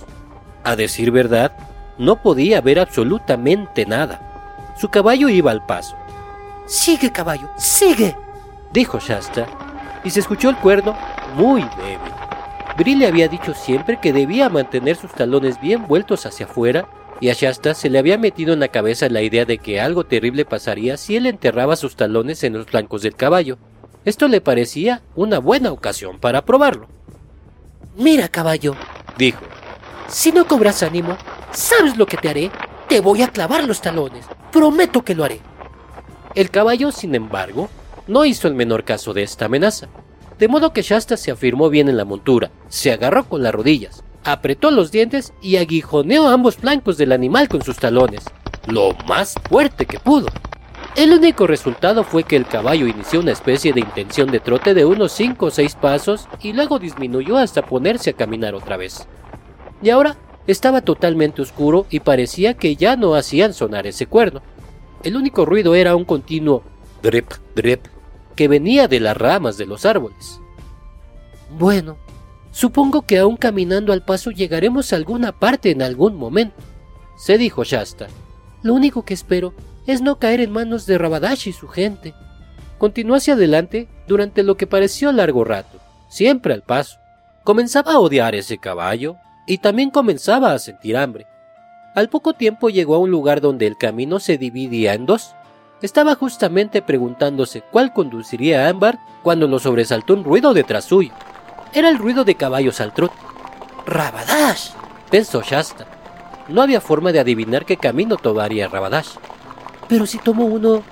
A 0.65 0.75
decir 0.75 1.09
verdad, 1.09 1.53
no 1.97 2.21
podía 2.21 2.59
ver 2.59 2.79
absolutamente 2.81 3.85
nada. 3.85 4.73
Su 4.77 4.89
caballo 4.89 5.29
iba 5.29 5.51
al 5.51 5.65
paso, 5.65 5.95
Sigue, 6.65 7.13
caballo, 7.13 7.49
sigue. 7.55 8.13
dijo 8.73 8.99
Shasta, 8.99 9.47
y 10.05 10.11
se 10.11 10.21
escuchó 10.21 10.49
el 10.49 10.55
cuerno 10.57 10.95
muy 11.35 11.61
débil. 11.77 12.13
Bri 12.77 12.95
le 12.95 13.07
había 13.07 13.27
dicho 13.27 13.53
siempre 13.53 13.99
que 13.99 14.13
debía 14.13 14.49
mantener 14.49 14.95
sus 14.95 15.11
talones 15.11 15.59
bien 15.59 15.87
vueltos 15.87 16.25
hacia 16.25 16.45
afuera, 16.45 16.87
y 17.19 17.29
a 17.29 17.33
Shasta 17.33 17.73
se 17.73 17.89
le 17.89 17.97
había 17.99 18.17
metido 18.17 18.53
en 18.53 18.59
la 18.59 18.67
cabeza 18.67 19.09
la 19.09 19.21
idea 19.21 19.45
de 19.45 19.57
que 19.57 19.79
algo 19.81 20.05
terrible 20.05 20.45
pasaría 20.45 20.97
si 20.97 21.15
él 21.15 21.25
enterraba 21.25 21.75
sus 21.75 21.95
talones 21.95 22.43
en 22.43 22.53
los 22.53 22.67
flancos 22.67 23.01
del 23.01 23.15
caballo. 23.15 23.57
Esto 24.03 24.27
le 24.27 24.41
parecía 24.41 25.01
una 25.15 25.39
buena 25.39 25.71
ocasión 25.71 26.19
para 26.19 26.43
probarlo, 26.45 26.87
Mira, 27.97 28.27
caballo, 28.27 28.75
dijo. 29.17 29.39
si 30.09 30.33
no 30.33 30.45
cobras 30.45 30.83
ánimo, 30.83 31.17
¿sabes 31.51 31.95
lo 31.95 32.05
que 32.05 32.17
te 32.17 32.27
haré? 32.29 32.51
Te 32.89 32.99
voy 32.99 33.21
a 33.21 33.29
clavar 33.29 33.63
los 33.63 33.79
talones. 33.79 34.25
Prometo 34.51 35.03
que 35.03 35.15
lo 35.15 35.23
haré. 35.23 35.39
El 36.35 36.49
caballo, 36.49 36.91
sin 36.91 37.15
embargo, 37.15 37.69
no 38.07 38.25
hizo 38.25 38.47
el 38.47 38.55
menor 38.55 38.83
caso 38.83 39.13
de 39.13 39.23
esta 39.23 39.45
amenaza, 39.45 39.87
de 40.37 40.47
modo 40.47 40.73
que 40.73 40.81
Shasta 40.81 41.17
se 41.17 41.31
afirmó 41.31 41.69
bien 41.69 41.87
en 41.87 41.97
la 41.97 42.05
montura, 42.05 42.51
se 42.67 42.91
agarró 42.91 43.25
con 43.25 43.41
las 43.41 43.53
rodillas, 43.53 44.03
apretó 44.23 44.71
los 44.71 44.91
dientes 44.91 45.33
y 45.41 45.55
aguijoneó 45.57 46.27
ambos 46.27 46.57
flancos 46.57 46.97
del 46.97 47.13
animal 47.13 47.47
con 47.47 47.61
sus 47.61 47.77
talones, 47.77 48.25
lo 48.67 48.93
más 49.07 49.35
fuerte 49.49 49.85
que 49.85 49.99
pudo. 49.99 50.27
El 50.95 51.11
único 51.11 51.45
resultado 51.47 52.03
fue 52.03 52.23
que 52.23 52.35
el 52.35 52.45
caballo 52.45 52.87
inició 52.87 53.19
una 53.19 53.31
especie 53.31 53.73
de 53.73 53.81
intención 53.81 54.31
de 54.31 54.39
trote 54.39 54.73
de 54.73 54.85
unos 54.85 55.11
5 55.11 55.45
o 55.45 55.51
6 55.51 55.75
pasos 55.75 56.27
y 56.41 56.53
luego 56.53 56.79
disminuyó 56.79 57.37
hasta 57.37 57.65
ponerse 57.65 58.11
a 58.11 58.13
caminar 58.13 58.55
otra 58.55 58.77
vez. 58.77 59.07
Y 59.81 59.89
ahora 59.89 60.17
estaba 60.47 60.81
totalmente 60.81 61.41
oscuro 61.41 61.85
y 61.89 61.99
parecía 61.99 62.53
que 62.53 62.75
ya 62.75 62.95
no 62.95 63.15
hacían 63.15 63.53
sonar 63.53 63.87
ese 63.87 64.05
cuerno. 64.05 64.41
El 65.03 65.17
único 65.17 65.45
ruido 65.45 65.75
era 65.75 65.95
un 65.95 66.05
continuo 66.05 66.63
drip, 67.01 67.29
drip 67.55 67.94
que 68.35 68.47
venía 68.47 68.87
de 68.87 68.99
las 68.99 69.17
ramas 69.17 69.57
de 69.57 69.65
los 69.65 69.85
árboles. 69.85 70.39
Bueno, 71.57 71.97
supongo 72.51 73.03
que 73.03 73.17
aún 73.17 73.37
caminando 73.37 73.93
al 73.93 74.03
paso 74.03 74.31
llegaremos 74.31 74.91
a 74.91 74.97
alguna 74.97 75.31
parte 75.31 75.71
en 75.71 75.81
algún 75.81 76.15
momento, 76.15 76.55
Se 77.17 77.37
dijo 77.37 77.63
Shasta. 77.63 78.07
Lo 78.61 78.73
único 78.73 79.05
que 79.05 79.13
espero 79.13 79.53
es 79.87 80.01
no 80.01 80.19
caer 80.19 80.41
en 80.41 80.51
manos 80.51 80.85
de 80.85 80.97
Rabadash 80.97 81.47
y 81.47 81.53
su 81.53 81.69
gente. 81.69 82.13
Continuó 82.77 83.15
hacia 83.15 83.35
adelante 83.35 83.87
durante 84.07 84.43
lo 84.43 84.57
que 84.57 84.67
pareció 84.67 85.13
largo 85.13 85.45
rato, 85.45 85.79
siempre 86.09 86.53
al 86.53 86.63
paso. 86.63 86.97
Comenzaba 87.45 87.93
a 87.93 87.99
odiar 87.99 88.35
ese 88.35 88.57
caballo 88.57 89.15
y 89.47 89.59
también 89.59 89.91
comenzaba 89.91 90.51
a 90.51 90.59
sentir 90.59 90.97
hambre. 90.97 91.25
Al 91.93 92.09
poco 92.09 92.33
tiempo 92.33 92.69
llegó 92.69 92.95
a 92.95 92.99
un 92.99 93.11
lugar 93.11 93.39
donde 93.39 93.67
el 93.67 93.77
camino 93.77 94.19
se 94.19 94.37
dividía 94.37 94.93
en 94.93 95.05
dos. 95.05 95.35
Estaba 95.81 96.15
justamente 96.15 96.81
preguntándose 96.81 97.61
cuál 97.61 97.93
conduciría 97.93 98.65
a 98.65 98.69
Ámbar 98.69 98.99
cuando 99.23 99.47
lo 99.47 99.59
sobresaltó 99.59 100.13
un 100.13 100.23
ruido 100.23 100.53
detrás 100.53 100.85
suyo. 100.85 101.11
Era 101.73 101.89
el 101.89 101.97
ruido 101.97 102.23
de 102.23 102.35
caballos 102.35 102.79
al 102.79 102.93
trote. 102.93 103.15
¡Rabadash! 103.85 104.71
Pensó 105.11 105.41
Shasta. 105.41 105.85
No 106.47 106.61
había 106.61 106.79
forma 106.79 107.11
de 107.11 107.19
adivinar 107.19 107.65
qué 107.65 107.77
camino 107.77 108.15
tomaría 108.17 108.67
Rabadash. 108.67 109.09
Pero 109.87 110.05
si 110.05 110.17
tomo 110.17 110.45
uno, 110.45 110.83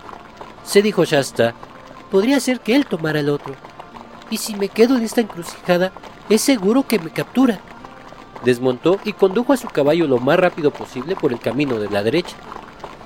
Se 0.63 0.81
dijo 0.81 1.03
Shasta, 1.03 1.53
podría 2.09 2.39
ser 2.39 2.62
que 2.62 2.75
él 2.75 2.85
tomara 2.85 3.19
el 3.19 3.30
otro. 3.30 3.56
Y 4.30 4.38
si 4.38 4.56
me 4.56 4.69
quedo 4.69 4.95
en 4.95 5.03
esta 5.03 5.19
encrucijada, 5.21 5.91
es 6.30 6.41
seguro 6.41 6.88
que 6.88 7.00
me 7.00 7.09
captura. 7.09 7.59
desmontó 8.45 9.00
y 9.03 9.13
condujo 9.13 9.53
a 9.53 9.57
su 9.57 9.68
caballo 9.68 10.07
lo 10.07 10.19
más 10.19 10.38
rápido 10.39 10.71
posible 10.71 11.15
por 11.15 11.33
el 11.33 11.39
camino 11.39 11.80
de 11.80 11.89
la 11.89 12.03
derecha. 12.03 12.35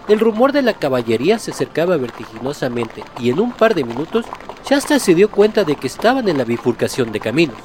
El 0.08 0.20
rumor 0.20 0.54
de 0.54 0.62
la 0.62 0.74
caballería 0.74 1.38
se 1.38 1.52
acercaba 1.52 1.98
vertiginosamente 1.98 3.04
y 3.20 3.30
en 3.30 3.40
un 3.40 3.52
par 3.52 3.76
de 3.76 3.84
minutos 3.84 4.26
Shasta 4.70 5.00
se 5.00 5.16
dio 5.16 5.32
cuenta 5.32 5.64
de 5.64 5.76
que 5.76 5.88
estaban 5.88 6.28
en 6.28 6.38
la 6.38 6.44
bifurcación 6.44 7.12
de 7.12 7.22
caminos. 7.22 7.58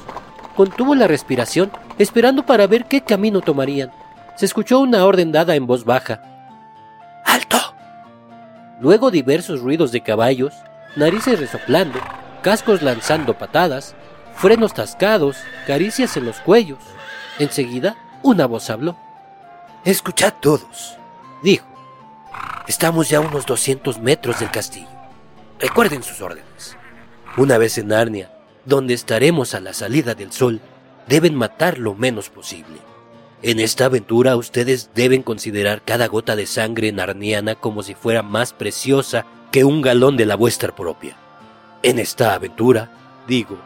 Contuvo 0.55 0.95
la 0.95 1.07
respiración, 1.07 1.71
esperando 1.97 2.45
para 2.45 2.65
ver 2.67 2.85
qué 2.85 3.01
camino 3.01 3.41
tomarían. 3.41 3.91
Se 4.35 4.45
escuchó 4.45 4.79
una 4.79 5.05
orden 5.05 5.31
dada 5.31 5.55
en 5.55 5.67
voz 5.67 5.83
baja. 5.83 6.21
¡Alto! 7.25 7.57
Luego 8.79 9.11
diversos 9.11 9.61
ruidos 9.61 9.91
de 9.91 10.01
caballos, 10.01 10.53
narices 10.95 11.39
resoplando, 11.39 11.99
cascos 12.41 12.81
lanzando 12.81 13.37
patadas, 13.37 13.95
frenos 14.35 14.73
tascados, 14.73 15.37
caricias 15.67 16.15
en 16.17 16.25
los 16.25 16.39
cuellos. 16.39 16.79
Enseguida, 17.39 17.97
una 18.21 18.45
voz 18.45 18.69
habló. 18.69 18.95
Escuchad 19.83 20.33
todos. 20.39 20.97
Dijo, 21.41 21.65
Estamos 22.65 23.09
ya 23.09 23.17
a 23.17 23.21
unos 23.21 23.45
200 23.45 23.99
metros 23.99 24.39
del 24.39 24.49
castillo. 24.49 24.87
Recuerden 25.59 26.01
sus 26.01 26.21
órdenes. 26.21 26.77
Una 27.35 27.57
vez 27.57 27.77
en 27.77 27.89
Narnia, 27.89 28.31
donde 28.63 28.93
estaremos 28.93 29.53
a 29.53 29.59
la 29.59 29.73
salida 29.73 30.15
del 30.15 30.31
sol, 30.31 30.61
deben 31.09 31.35
matar 31.35 31.77
lo 31.77 31.93
menos 31.93 32.29
posible. 32.29 32.77
En 33.41 33.59
esta 33.59 33.85
aventura 33.85 34.37
ustedes 34.37 34.91
deben 34.95 35.23
considerar 35.23 35.81
cada 35.83 36.07
gota 36.07 36.37
de 36.37 36.45
sangre 36.45 36.93
narniana 36.93 37.55
como 37.55 37.83
si 37.83 37.95
fuera 37.95 38.23
más 38.23 38.53
preciosa 38.53 39.25
que 39.51 39.65
un 39.65 39.81
galón 39.81 40.15
de 40.15 40.25
la 40.25 40.37
vuestra 40.37 40.73
propia. 40.73 41.17
En 41.81 41.99
esta 41.99 42.33
aventura, 42.33 43.23
digo, 43.27 43.57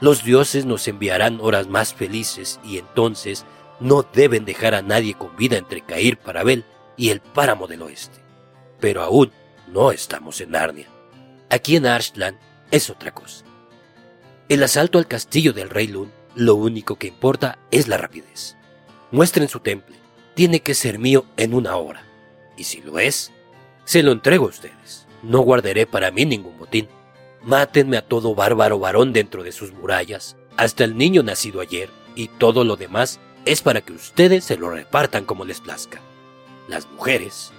los 0.00 0.22
dioses 0.22 0.64
nos 0.64 0.86
enviarán 0.86 1.40
horas 1.40 1.66
más 1.66 1.92
felices 1.92 2.60
y 2.62 2.78
entonces 2.78 3.44
no 3.80 4.04
deben 4.04 4.44
dejar 4.44 4.76
a 4.76 4.82
nadie 4.82 5.14
con 5.14 5.36
vida 5.36 5.58
entre 5.58 5.80
Cair 5.80 6.18
Parabel 6.18 6.64
y 6.96 7.10
el 7.10 7.20
páramo 7.20 7.66
del 7.66 7.82
oeste. 7.82 8.27
Pero 8.80 9.02
aún 9.02 9.32
no 9.66 9.92
estamos 9.92 10.40
en 10.40 10.50
Narnia. 10.52 10.88
Aquí 11.50 11.76
en 11.76 11.86
Arslan 11.86 12.38
es 12.70 12.90
otra 12.90 13.12
cosa. 13.12 13.44
El 14.48 14.62
asalto 14.62 14.98
al 14.98 15.06
castillo 15.06 15.52
del 15.52 15.70
rey 15.70 15.88
Lun, 15.88 16.12
lo 16.34 16.54
único 16.54 16.96
que 16.96 17.08
importa 17.08 17.58
es 17.70 17.88
la 17.88 17.96
rapidez. 17.96 18.56
Muestren 19.10 19.48
su 19.48 19.60
temple. 19.60 19.96
Tiene 20.34 20.60
que 20.60 20.74
ser 20.74 20.98
mío 20.98 21.26
en 21.36 21.54
una 21.54 21.76
hora. 21.76 22.04
Y 22.56 22.64
si 22.64 22.80
lo 22.80 22.98
es, 22.98 23.32
se 23.84 24.02
lo 24.02 24.12
entrego 24.12 24.46
a 24.46 24.50
ustedes. 24.50 25.06
No 25.22 25.40
guardaré 25.40 25.86
para 25.86 26.10
mí 26.10 26.24
ningún 26.24 26.58
botín. 26.58 26.88
Mátenme 27.42 27.96
a 27.96 28.06
todo 28.06 28.34
bárbaro 28.34 28.78
varón 28.78 29.12
dentro 29.12 29.42
de 29.42 29.52
sus 29.52 29.72
murallas, 29.72 30.36
hasta 30.56 30.84
el 30.84 30.96
niño 30.96 31.22
nacido 31.22 31.60
ayer, 31.60 31.88
y 32.14 32.28
todo 32.28 32.64
lo 32.64 32.76
demás 32.76 33.20
es 33.44 33.62
para 33.62 33.80
que 33.80 33.92
ustedes 33.92 34.44
se 34.44 34.56
lo 34.56 34.70
repartan 34.70 35.24
como 35.24 35.44
les 35.44 35.60
plazca. 35.60 36.00
Las 36.68 36.86
mujeres, 36.90 37.52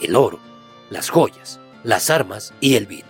el 0.00 0.16
oro, 0.16 0.40
las 0.90 1.10
joyas 1.10 1.60
las 1.84 2.10
armas 2.10 2.52
y 2.60 2.74
el 2.74 2.86
vino. 2.86 3.08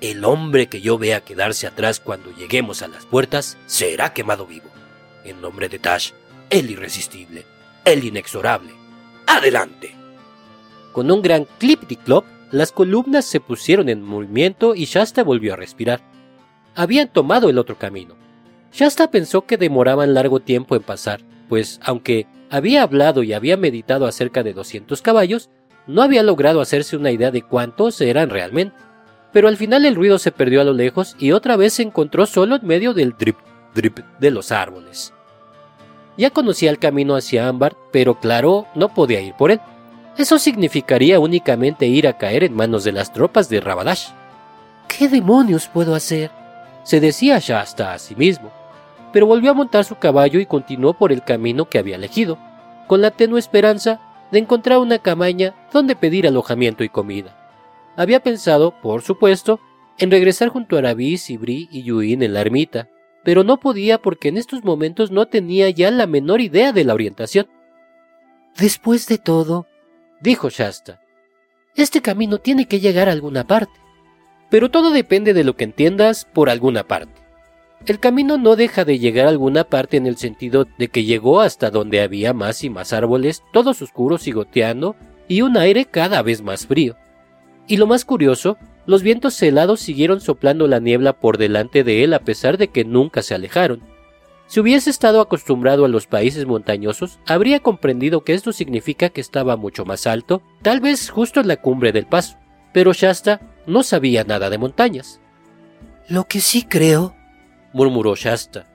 El 0.00 0.24
hombre 0.24 0.66
que 0.66 0.80
yo 0.80 0.98
vea 0.98 1.20
quedarse 1.20 1.66
atrás 1.66 2.00
cuando 2.00 2.34
lleguemos 2.34 2.82
a 2.82 2.88
las 2.88 3.06
puertas 3.06 3.56
será 3.66 4.12
quemado 4.12 4.46
vivo. 4.46 4.70
En 5.24 5.40
nombre 5.40 5.68
de 5.68 5.78
Tash, 5.78 6.12
el 6.50 6.70
irresistible, 6.70 7.44
el 7.84 8.04
inexorable. 8.04 8.72
¡Adelante! 9.26 9.94
Con 10.92 11.10
un 11.10 11.22
gran 11.22 11.46
clip-clop, 11.58 12.24
las 12.50 12.72
columnas 12.72 13.24
se 13.24 13.40
pusieron 13.40 13.88
en 13.88 14.02
movimiento 14.02 14.74
y 14.74 14.84
Shasta 14.84 15.22
volvió 15.22 15.54
a 15.54 15.56
respirar. 15.56 16.02
Habían 16.74 17.08
tomado 17.08 17.48
el 17.48 17.58
otro 17.58 17.78
camino. 17.78 18.16
Shasta 18.72 19.10
pensó 19.10 19.46
que 19.46 19.56
demoraban 19.56 20.14
largo 20.14 20.40
tiempo 20.40 20.76
en 20.76 20.82
pasar, 20.82 21.20
pues 21.48 21.78
aunque 21.82 22.26
había 22.50 22.82
hablado 22.82 23.22
y 23.22 23.32
había 23.32 23.56
meditado 23.56 24.06
acerca 24.06 24.42
de 24.42 24.52
200 24.52 25.00
caballos, 25.00 25.48
no 25.86 26.02
había 26.02 26.22
logrado 26.22 26.60
hacerse 26.60 26.96
una 26.96 27.10
idea 27.10 27.30
de 27.30 27.42
cuántos 27.42 28.00
eran 28.00 28.30
realmente 28.30 28.76
pero 29.32 29.48
al 29.48 29.56
final 29.56 29.84
el 29.86 29.96
ruido 29.96 30.18
se 30.18 30.30
perdió 30.30 30.60
a 30.60 30.64
lo 30.64 30.74
lejos 30.74 31.16
y 31.18 31.32
otra 31.32 31.56
vez 31.56 31.74
se 31.74 31.82
encontró 31.82 32.26
solo 32.26 32.56
en 32.56 32.66
medio 32.66 32.92
del 32.92 33.16
drip, 33.16 33.38
drip 33.74 33.98
de 34.20 34.30
los 34.30 34.52
árboles. 34.52 35.12
Ya 36.18 36.30
conocía 36.30 36.70
el 36.70 36.78
camino 36.78 37.16
hacia 37.16 37.48
Ámbar, 37.48 37.74
pero 37.90 38.20
claro, 38.20 38.66
no 38.74 38.92
podía 38.92 39.20
ir 39.20 39.34
por 39.34 39.50
él. 39.50 39.60
Eso 40.18 40.38
significaría 40.38 41.18
únicamente 41.18 41.86
ir 41.86 42.06
a 42.06 42.18
caer 42.18 42.44
en 42.44 42.54
manos 42.54 42.84
de 42.84 42.92
las 42.92 43.12
tropas 43.14 43.48
de 43.48 43.60
Rabadash. 43.60 44.08
¿Qué 44.86 45.08
demonios 45.08 45.66
puedo 45.68 45.94
hacer? 45.94 46.30
se 46.84 46.98
decía 46.98 47.38
Shasta 47.38 47.92
a 47.92 47.98
sí 48.00 48.16
mismo, 48.16 48.50
pero 49.12 49.24
volvió 49.24 49.52
a 49.52 49.54
montar 49.54 49.84
su 49.84 49.94
caballo 49.94 50.40
y 50.40 50.46
continuó 50.46 50.94
por 50.94 51.12
el 51.12 51.22
camino 51.22 51.66
que 51.66 51.78
había 51.78 51.94
elegido, 51.94 52.38
con 52.88 53.00
la 53.00 53.12
tenue 53.12 53.38
esperanza 53.38 54.00
de 54.32 54.38
encontrar 54.38 54.78
una 54.78 54.98
cabaña 54.98 55.54
donde 55.72 55.94
pedir 55.94 56.26
alojamiento 56.26 56.82
y 56.82 56.88
comida. 56.88 57.38
Había 57.96 58.20
pensado, 58.20 58.80
por 58.80 59.02
supuesto, 59.02 59.60
en 59.98 60.10
regresar 60.10 60.48
junto 60.48 60.74
a 60.76 60.78
Arabis, 60.80 61.30
Ibri 61.30 61.68
y 61.70 61.82
Yuin 61.82 62.22
en 62.22 62.32
la 62.32 62.40
ermita, 62.40 62.88
pero 63.22 63.44
no 63.44 63.60
podía 63.60 63.98
porque 63.98 64.28
en 64.28 64.38
estos 64.38 64.64
momentos 64.64 65.10
no 65.10 65.26
tenía 65.26 65.70
ya 65.70 65.90
la 65.90 66.06
menor 66.06 66.40
idea 66.40 66.72
de 66.72 66.84
la 66.84 66.94
orientación. 66.94 67.46
Después 68.58 69.06
de 69.06 69.18
todo, 69.18 69.66
dijo 70.20 70.48
Shasta, 70.48 71.00
este 71.76 72.02
camino 72.02 72.38
tiene 72.38 72.66
que 72.66 72.80
llegar 72.80 73.08
a 73.08 73.12
alguna 73.12 73.46
parte. 73.46 73.72
Pero 74.50 74.70
todo 74.70 74.90
depende 74.90 75.32
de 75.32 75.44
lo 75.44 75.56
que 75.56 75.64
entiendas 75.64 76.26
por 76.26 76.50
alguna 76.50 76.86
parte. 76.86 77.21
El 77.84 77.98
camino 77.98 78.38
no 78.38 78.54
deja 78.54 78.84
de 78.84 79.00
llegar 79.00 79.26
a 79.26 79.30
alguna 79.30 79.64
parte 79.64 79.96
en 79.96 80.06
el 80.06 80.16
sentido 80.16 80.68
de 80.78 80.88
que 80.88 81.04
llegó 81.04 81.40
hasta 81.40 81.70
donde 81.70 82.00
había 82.00 82.32
más 82.32 82.62
y 82.62 82.70
más 82.70 82.92
árboles, 82.92 83.42
todos 83.52 83.82
oscuros 83.82 84.28
y 84.28 84.32
goteando, 84.32 84.94
y 85.26 85.42
un 85.42 85.56
aire 85.56 85.86
cada 85.86 86.22
vez 86.22 86.42
más 86.42 86.66
frío. 86.66 86.96
Y 87.66 87.78
lo 87.78 87.86
más 87.86 88.04
curioso, 88.04 88.56
los 88.86 89.02
vientos 89.02 89.40
helados 89.42 89.80
siguieron 89.80 90.20
soplando 90.20 90.68
la 90.68 90.78
niebla 90.78 91.12
por 91.12 91.38
delante 91.38 91.82
de 91.82 92.04
él 92.04 92.14
a 92.14 92.20
pesar 92.20 92.56
de 92.56 92.68
que 92.68 92.84
nunca 92.84 93.22
se 93.22 93.34
alejaron. 93.34 93.82
Si 94.46 94.60
hubiese 94.60 94.90
estado 94.90 95.20
acostumbrado 95.20 95.84
a 95.84 95.88
los 95.88 96.06
países 96.06 96.46
montañosos, 96.46 97.18
habría 97.26 97.60
comprendido 97.60 98.22
que 98.22 98.34
esto 98.34 98.52
significa 98.52 99.08
que 99.08 99.20
estaba 99.20 99.56
mucho 99.56 99.84
más 99.84 100.06
alto, 100.06 100.42
tal 100.62 100.80
vez 100.80 101.10
justo 101.10 101.40
en 101.40 101.48
la 101.48 101.56
cumbre 101.56 101.90
del 101.90 102.06
paso. 102.06 102.36
Pero 102.72 102.92
Shasta 102.92 103.40
no 103.66 103.82
sabía 103.82 104.24
nada 104.24 104.50
de 104.50 104.58
montañas. 104.58 105.20
Lo 106.08 106.24
que 106.24 106.40
sí 106.40 106.64
creo, 106.64 107.14
murmuró 107.72 108.14
Shasta, 108.14 108.66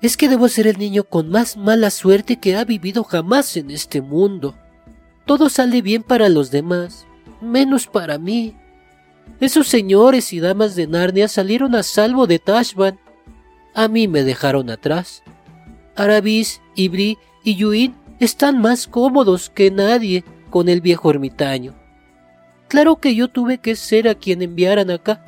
es 0.00 0.16
que 0.16 0.28
debo 0.28 0.48
ser 0.48 0.66
el 0.66 0.78
niño 0.78 1.04
con 1.04 1.28
más 1.28 1.56
mala 1.56 1.90
suerte 1.90 2.36
que 2.36 2.56
ha 2.56 2.64
vivido 2.64 3.02
jamás 3.04 3.56
en 3.56 3.70
este 3.70 4.00
mundo. 4.00 4.54
Todo 5.26 5.48
sale 5.48 5.82
bien 5.82 6.02
para 6.02 6.28
los 6.28 6.50
demás, 6.50 7.06
menos 7.40 7.86
para 7.86 8.18
mí. 8.18 8.56
Esos 9.40 9.68
señores 9.68 10.32
y 10.32 10.40
damas 10.40 10.76
de 10.76 10.86
Narnia 10.86 11.28
salieron 11.28 11.74
a 11.74 11.82
salvo 11.82 12.26
de 12.26 12.38
Tashban. 12.38 12.98
A 13.74 13.88
mí 13.88 14.08
me 14.08 14.22
dejaron 14.22 14.70
atrás. 14.70 15.22
Arabis, 15.96 16.60
Ibri 16.76 17.18
y 17.42 17.56
Yuin 17.56 17.94
están 18.20 18.60
más 18.60 18.86
cómodos 18.86 19.50
que 19.50 19.70
nadie 19.70 20.24
con 20.50 20.68
el 20.68 20.80
viejo 20.80 21.10
ermitaño. 21.10 21.74
Claro 22.68 22.96
que 22.96 23.14
yo 23.14 23.28
tuve 23.28 23.58
que 23.58 23.76
ser 23.76 24.08
a 24.08 24.14
quien 24.14 24.42
enviaran 24.42 24.90
acá. 24.90 25.24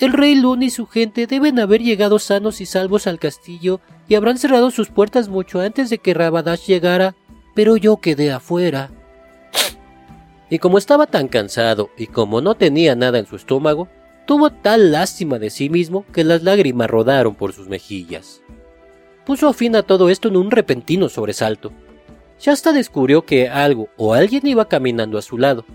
El 0.00 0.14
rey 0.14 0.34
Luna 0.34 0.64
y 0.64 0.70
su 0.70 0.86
gente 0.86 1.26
deben 1.26 1.58
haber 1.58 1.82
llegado 1.82 2.18
sanos 2.18 2.62
y 2.62 2.66
salvos 2.66 3.06
al 3.06 3.18
castillo 3.18 3.80
y 4.08 4.14
habrán 4.14 4.38
cerrado 4.38 4.70
sus 4.70 4.88
puertas 4.88 5.28
mucho 5.28 5.60
antes 5.60 5.90
de 5.90 5.98
que 5.98 6.14
Rabadash 6.14 6.64
llegara, 6.66 7.14
pero 7.54 7.76
yo 7.76 7.98
quedé 7.98 8.32
afuera. 8.32 8.90
Y 10.48 10.58
como 10.58 10.78
estaba 10.78 11.06
tan 11.06 11.28
cansado 11.28 11.90
y 11.98 12.06
como 12.06 12.40
no 12.40 12.54
tenía 12.54 12.96
nada 12.96 13.18
en 13.18 13.26
su 13.26 13.36
estómago, 13.36 13.88
tuvo 14.26 14.48
tal 14.48 14.90
lástima 14.90 15.38
de 15.38 15.50
sí 15.50 15.68
mismo 15.68 16.06
que 16.14 16.24
las 16.24 16.42
lágrimas 16.42 16.88
rodaron 16.88 17.34
por 17.34 17.52
sus 17.52 17.68
mejillas. 17.68 18.40
Puso 19.26 19.52
fin 19.52 19.76
a 19.76 19.82
todo 19.82 20.08
esto 20.08 20.28
en 20.28 20.38
un 20.38 20.50
repentino 20.50 21.10
sobresalto. 21.10 21.72
Shasta 22.40 22.72
descubrió 22.72 23.26
que 23.26 23.50
algo 23.50 23.90
o 23.98 24.14
alguien 24.14 24.46
iba 24.46 24.66
caminando 24.66 25.18
a 25.18 25.22
su 25.22 25.36
lado. 25.36 25.66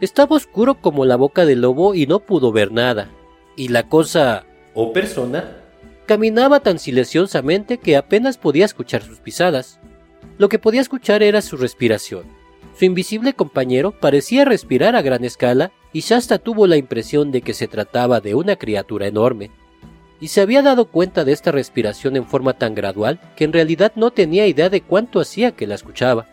Estaba 0.00 0.36
oscuro 0.36 0.76
como 0.76 1.04
la 1.04 1.16
boca 1.16 1.44
del 1.44 1.62
lobo 1.62 1.96
y 1.96 2.06
no 2.06 2.20
pudo 2.20 2.52
ver 2.52 2.70
nada. 2.70 3.10
Y 3.56 3.68
la 3.68 3.88
cosa 3.88 4.44
o 4.74 4.92
persona 4.92 5.58
caminaba 6.06 6.60
tan 6.60 6.78
silenciosamente 6.78 7.78
que 7.78 7.96
apenas 7.96 8.36
podía 8.36 8.64
escuchar 8.64 9.02
sus 9.02 9.20
pisadas. 9.20 9.80
Lo 10.38 10.48
que 10.48 10.58
podía 10.58 10.80
escuchar 10.80 11.22
era 11.22 11.40
su 11.40 11.56
respiración 11.56 12.24
su 12.76 12.84
invisible 12.84 13.34
compañero 13.34 13.92
parecía 13.92 14.44
respirar 14.44 14.96
a 14.96 15.02
gran 15.02 15.24
escala 15.24 15.70
y 15.92 16.00
Shasta 16.00 16.38
tuvo 16.38 16.66
la 16.66 16.76
impresión 16.76 17.30
de 17.30 17.40
que 17.40 17.54
se 17.54 17.68
trataba 17.68 18.20
de 18.20 18.34
una 18.34 18.56
criatura 18.56 19.06
enorme. 19.06 19.52
Y 20.20 20.28
se 20.28 20.40
había 20.40 20.60
dado 20.60 20.86
cuenta 20.86 21.24
de 21.24 21.32
esta 21.32 21.52
respiración 21.52 22.16
en 22.16 22.26
forma 22.26 22.54
tan 22.54 22.74
gradual 22.74 23.20
que 23.36 23.44
en 23.44 23.52
realidad 23.52 23.92
no 23.94 24.10
tenía 24.10 24.48
idea 24.48 24.70
de 24.70 24.80
cuánto 24.80 25.20
hacía 25.20 25.52
que 25.52 25.68
la 25.68 25.76
escuchaba. 25.76 26.26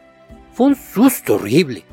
Fue 0.53 0.67
un 0.67 0.75
susto 0.75 1.35
horrible. 1.35 1.83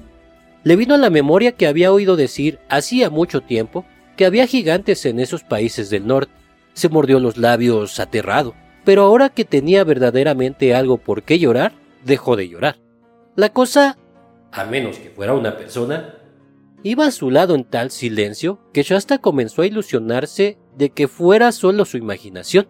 Le 0.65 0.77
vino 0.77 0.95
a 0.95 0.99
la 0.99 1.11
memoria 1.11 1.53
que 1.53 1.67
había 1.67 1.93
oído 1.93 2.17
decir 2.17 2.59
hacía 2.71 3.11
mucho 3.11 3.43
tiempo 3.43 3.85
que 4.19 4.27
había 4.27 4.47
gigantes 4.47 5.07
en 5.07 5.19
esos 5.19 5.43
países 5.43 5.89
del 5.89 6.07
norte. 6.07 6.33
Se 6.75 6.91
mordió 6.91 7.19
los 7.21 7.39
labios 7.39 7.99
aterrado, 7.99 8.55
pero 8.85 9.03
ahora 9.05 9.31
que 9.31 9.47
tenía 9.47 9.83
verdaderamente 9.85 10.75
algo 10.75 10.99
por 10.99 11.23
qué 11.23 11.39
llorar, 11.39 11.73
dejó 12.05 12.37
de 12.37 12.51
llorar. 12.51 12.77
La 13.35 13.49
cosa 13.55 13.97
a 14.53 14.65
menos 14.65 14.99
que 14.99 15.11
fuera 15.11 15.35
una 15.35 15.57
persona, 15.57 16.15
iba 16.83 17.07
a 17.07 17.11
su 17.11 17.31
lado 17.31 17.55
en 17.55 17.65
tal 17.65 17.91
silencio 17.91 18.59
que 18.73 18.83
Shasta 18.83 19.19
comenzó 19.19 19.63
a 19.63 19.67
ilusionarse 19.67 20.59
de 20.77 20.91
que 20.91 21.09
fuera 21.09 21.53
solo 21.53 21.85
su 21.85 21.97
imaginación. 21.97 22.69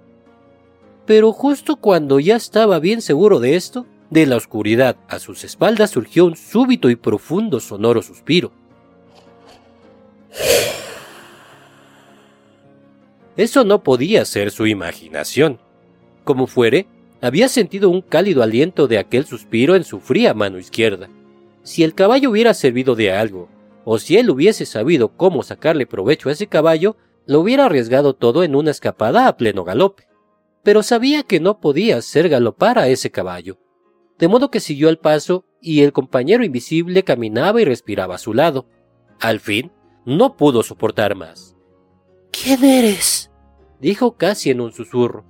Pero 1.06 1.32
justo 1.32 1.76
cuando 1.76 2.20
ya 2.20 2.36
estaba 2.36 2.78
bien 2.78 3.00
seguro 3.00 3.40
de 3.40 3.56
esto, 3.56 3.86
de 4.10 4.26
la 4.26 4.36
oscuridad 4.36 4.96
a 5.08 5.18
sus 5.18 5.44
espaldas 5.44 5.90
surgió 5.90 6.24
un 6.24 6.36
súbito 6.36 6.90
y 6.90 6.96
profundo 6.96 7.60
sonoro 7.60 8.02
suspiro. 8.02 8.52
Eso 13.38 13.62
no 13.62 13.84
podía 13.84 14.24
ser 14.24 14.50
su 14.50 14.66
imaginación. 14.66 15.60
Como 16.24 16.48
fuere, 16.48 16.88
había 17.20 17.48
sentido 17.48 17.88
un 17.88 18.02
cálido 18.02 18.42
aliento 18.42 18.88
de 18.88 18.98
aquel 18.98 19.26
suspiro 19.26 19.76
en 19.76 19.84
su 19.84 20.00
fría 20.00 20.34
mano 20.34 20.58
izquierda. 20.58 21.08
Si 21.62 21.84
el 21.84 21.94
caballo 21.94 22.30
hubiera 22.30 22.52
servido 22.52 22.96
de 22.96 23.12
algo, 23.12 23.48
o 23.84 24.00
si 24.00 24.16
él 24.16 24.28
hubiese 24.28 24.66
sabido 24.66 25.16
cómo 25.16 25.44
sacarle 25.44 25.86
provecho 25.86 26.28
a 26.28 26.32
ese 26.32 26.48
caballo, 26.48 26.96
lo 27.26 27.38
hubiera 27.38 27.66
arriesgado 27.66 28.12
todo 28.12 28.42
en 28.42 28.56
una 28.56 28.72
escapada 28.72 29.28
a 29.28 29.36
pleno 29.36 29.62
galope. 29.62 30.08
Pero 30.64 30.82
sabía 30.82 31.22
que 31.22 31.38
no 31.38 31.60
podía 31.60 31.98
hacer 31.98 32.28
galopar 32.28 32.76
a 32.76 32.88
ese 32.88 33.12
caballo. 33.12 33.56
De 34.18 34.26
modo 34.26 34.50
que 34.50 34.58
siguió 34.58 34.88
el 34.88 34.98
paso 34.98 35.44
y 35.62 35.82
el 35.82 35.92
compañero 35.92 36.44
invisible 36.44 37.04
caminaba 37.04 37.60
y 37.60 37.64
respiraba 37.64 38.16
a 38.16 38.18
su 38.18 38.34
lado. 38.34 38.66
Al 39.20 39.38
fin, 39.38 39.70
no 40.04 40.36
pudo 40.36 40.64
soportar 40.64 41.14
más. 41.14 41.54
¿Quién 42.32 42.64
eres? 42.64 43.27
Dijo 43.80 44.12
casi 44.12 44.50
en 44.50 44.60
un 44.60 44.72
susurro. 44.72 45.24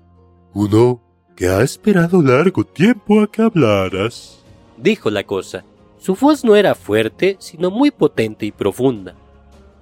Uno 0.55 1.02
que 1.37 1.49
ha 1.49 1.62
esperado 1.62 2.23
largo 2.23 2.64
tiempo 2.64 3.21
a 3.21 3.31
que 3.31 3.43
hablaras, 3.43 4.43
dijo 4.76 5.11
la 5.11 5.25
cosa. 5.25 5.64
Su 5.99 6.14
voz 6.14 6.45
no 6.45 6.55
era 6.55 6.75
fuerte, 6.75 7.37
sino 7.40 7.71
muy 7.71 7.90
potente 7.90 8.47
y 8.47 8.52
profunda. 8.52 9.14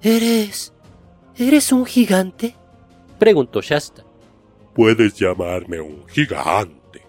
¿Eres... 0.01 0.73
¿Eres 1.35 1.71
un 1.71 1.85
gigante? 1.85 2.55
preguntó 3.19 3.61
Shasta. 3.61 4.03
Puedes 4.73 5.13
llamarme 5.13 5.79
un 5.79 6.07
gigante, 6.07 7.01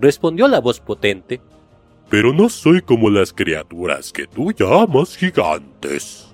respondió 0.00 0.48
la 0.48 0.60
voz 0.60 0.80
potente. 0.80 1.42
Pero 2.08 2.32
no 2.32 2.48
soy 2.48 2.80
como 2.80 3.10
las 3.10 3.32
criaturas 3.32 4.12
que 4.12 4.26
tú 4.26 4.52
llamas 4.52 5.16
gigantes. 5.16 6.26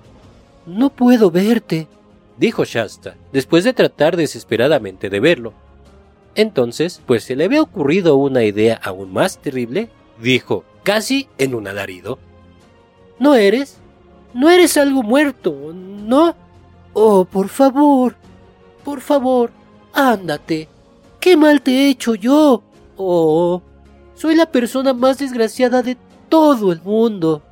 No 0.67 0.91
puedo 0.91 1.31
verte, 1.31 1.89
dijo 2.39 2.65
Shasta, 2.65 3.17
después 3.33 3.65
de 3.65 3.73
tratar 3.73 4.17
desesperadamente 4.17 5.11
de 5.11 5.21
verlo. 5.21 5.53
Entonces, 6.35 7.01
pues 7.07 7.25
se 7.25 7.37
le 7.37 7.45
había 7.45 7.63
ocurrido 7.63 8.17
una 8.17 8.45
idea 8.45 8.79
aún 8.83 9.13
más 9.13 9.39
terrible, 9.39 9.89
dijo 10.21 10.65
casi 10.83 11.29
en 11.39 11.55
un 11.55 11.67
alarido. 11.67 12.19
¿No 13.19 13.35
eres? 13.35 13.79
No 14.35 14.51
eres 14.51 14.77
algo 14.77 15.03
muerto, 15.03 15.73
¿no? 15.75 16.37
Oh, 16.93 17.25
por 17.25 17.49
favor, 17.49 18.17
por 18.85 19.01
favor, 19.01 19.51
ándate. 19.93 20.69
¿Qué 21.19 21.37
mal 21.37 21.63
te 21.63 21.73
he 21.73 21.91
hecho 21.91 22.15
yo? 22.15 22.63
Oh, 22.97 23.63
soy 24.15 24.35
la 24.35 24.47
persona 24.47 24.93
más 24.93 25.19
desgraciada 25.19 25.83
de 25.83 25.97
todo 26.29 26.73
el 26.73 26.81
mundo. 26.83 27.43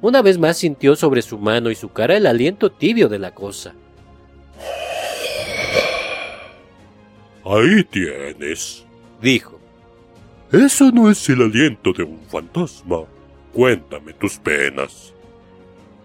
Una 0.00 0.20
vez 0.20 0.38
más 0.38 0.58
sintió 0.58 0.94
sobre 0.96 1.22
su 1.22 1.38
mano 1.38 1.70
y 1.70 1.74
su 1.74 1.88
cara 1.88 2.16
el 2.16 2.26
aliento 2.26 2.70
tibio 2.70 3.08
de 3.08 3.18
la 3.18 3.34
cosa. 3.34 3.74
Ahí 7.44 7.84
tienes, 7.84 8.84
dijo. 9.20 9.60
Eso 10.50 10.90
no 10.90 11.10
es 11.10 11.28
el 11.28 11.42
aliento 11.42 11.92
de 11.92 12.04
un 12.04 12.20
fantasma. 12.28 13.00
Cuéntame 13.52 14.14
tus 14.14 14.38
penas. 14.38 15.12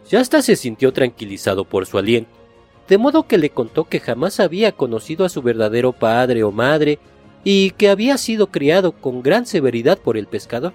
Yasta 0.10 0.42
se 0.42 0.56
sintió 0.56 0.92
tranquilizado 0.92 1.66
por 1.66 1.86
su 1.86 1.98
aliento, 1.98 2.32
de 2.88 2.98
modo 2.98 3.28
que 3.28 3.38
le 3.38 3.52
contó 3.52 3.86
que 3.86 4.00
jamás 4.00 4.40
había 4.40 4.72
conocido 4.72 5.24
a 5.24 5.30
su 5.30 5.42
verdadero 5.42 5.94
padre 5.94 6.44
o 6.44 6.52
madre 6.52 7.00
y 7.44 7.72
que 7.72 7.90
había 7.90 8.18
sido 8.18 8.48
criado 8.48 8.92
con 8.92 9.22
gran 9.22 9.46
severidad 9.46 10.00
por 10.00 10.18
el 10.18 10.28
pescador. 10.28 10.74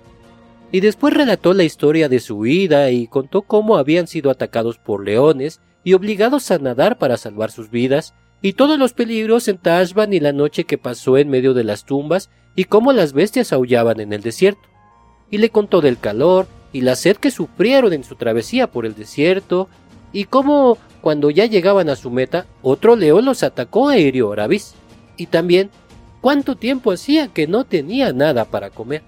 Y 0.73 0.81
después 0.81 1.13
relató 1.15 1.53
la 1.53 1.65
historia 1.65 2.09
de 2.09 2.21
su 2.21 2.41
vida 2.41 2.91
y 2.91 3.07
contó 3.07 3.43
cómo 3.43 3.77
habían 3.77 4.07
sido 4.07 4.31
atacados 4.31 4.79
por 4.79 5.05
leones 5.05 5.61
y 5.83 5.93
obligados 5.93 6.51
a 6.51 6.59
nadar 6.59 6.99
para 6.99 7.17
salvar 7.17 7.51
sus 7.51 7.71
vidas, 7.71 8.15
y 8.45 8.53
todos 8.53 8.79
los 8.79 8.93
peligros 8.93 9.49
en 9.49 9.57
Tashban 9.57 10.13
y 10.13 10.21
la 10.21 10.35
noche 10.35 10.65
que 10.65 10.77
pasó 10.77 11.17
en 11.17 11.31
medio 11.31 11.55
de 11.55 11.65
las 11.65 11.87
tumbas 11.87 12.29
y 12.55 12.65
cómo 12.65 12.93
las 12.93 13.15
bestias 13.15 13.55
aullaban 13.55 14.01
en 14.01 14.13
el 14.13 14.21
desierto. 14.21 14.61
Y 15.31 15.39
le 15.39 15.49
contó 15.49 15.81
del 15.81 15.99
calor 15.99 16.47
y 16.71 16.83
la 16.83 16.95
sed 16.95 17.17
que 17.17 17.31
sufrieron 17.31 17.95
en 17.95 18.05
su 18.05 18.17
travesía 18.17 18.71
por 18.71 18.85
el 18.85 18.95
desierto 18.95 19.71
y 20.13 20.25
cómo 20.25 20.77
cuando 21.01 21.31
ya 21.31 21.47
llegaban 21.47 21.89
a 21.89 21.97
su 21.97 22.11
meta 22.11 22.45
otro 22.61 22.97
león 22.97 23.25
los 23.25 23.43
atacó 23.43 23.91
e 23.91 24.03
hirió 24.03 24.29
a 24.29 24.33
Arabis. 24.35 24.75
Y 25.17 25.25
también 25.29 25.71
cuánto 26.21 26.55
tiempo 26.55 26.93
hacía 26.93 27.29
que 27.29 27.47
no 27.47 27.65
tenía 27.65 28.13
nada 28.13 28.45
para 28.45 28.69
comer. 28.69 29.03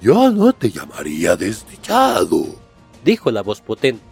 Yo 0.00 0.30
no 0.30 0.54
te 0.54 0.70
llamaría 0.70 1.36
desdichado, 1.36 2.46
dijo 3.04 3.30
la 3.30 3.42
voz 3.42 3.60
potente. 3.60 4.07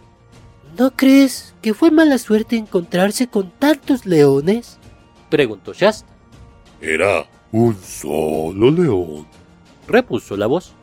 ¿No 0.77 0.91
crees 0.95 1.55
que 1.61 1.73
fue 1.73 1.89
mala 1.89 2.19
suerte 2.19 2.55
encontrarse 2.55 3.27
con 3.27 3.49
tantos 3.49 4.05
leones? 4.05 4.77
preguntó 5.29 5.73
Shasta. 5.73 6.07
Era 6.79 7.27
un 7.51 7.75
solo 7.81 8.69
león, 8.69 9.27
repuso 9.87 10.37
la 10.37 10.45
voz. 10.45 10.73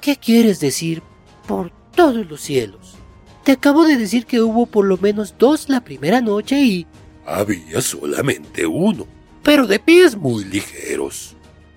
¿Qué 0.00 0.16
quieres 0.16 0.58
decir 0.58 1.02
por 1.46 1.70
todos 1.94 2.28
los 2.28 2.40
cielos? 2.40 2.96
Te 3.44 3.52
acabo 3.52 3.84
de 3.84 3.96
decir 3.96 4.26
que 4.26 4.40
hubo 4.40 4.66
por 4.66 4.84
lo 4.86 4.98
menos 4.98 5.36
dos 5.38 5.68
la 5.68 5.84
primera 5.84 6.20
noche 6.20 6.60
y... 6.60 6.86
Había 7.24 7.80
solamente 7.80 8.66
uno, 8.66 9.06
pero 9.44 9.68
de 9.68 9.78
pies 9.78 10.16
muy 10.16 10.44
ligeros. 10.46 11.36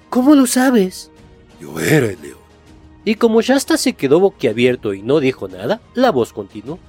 ¿Cómo 0.10 0.34
lo 0.34 0.48
sabes? 0.48 1.12
Yo 1.60 1.80
era 1.80 2.08
el 2.08 2.22
león. 2.22 2.40
Y 3.06 3.16
como 3.16 3.42
Shasta 3.42 3.78
se 3.78 3.94
quedó 3.94 4.20
boquiabierto 4.20 4.96
y 4.96 5.04
no 5.04 5.20
dijo 5.20 5.48
nada, 5.48 5.80
la 5.94 6.12
voz 6.12 6.34
continuó. 6.34 6.80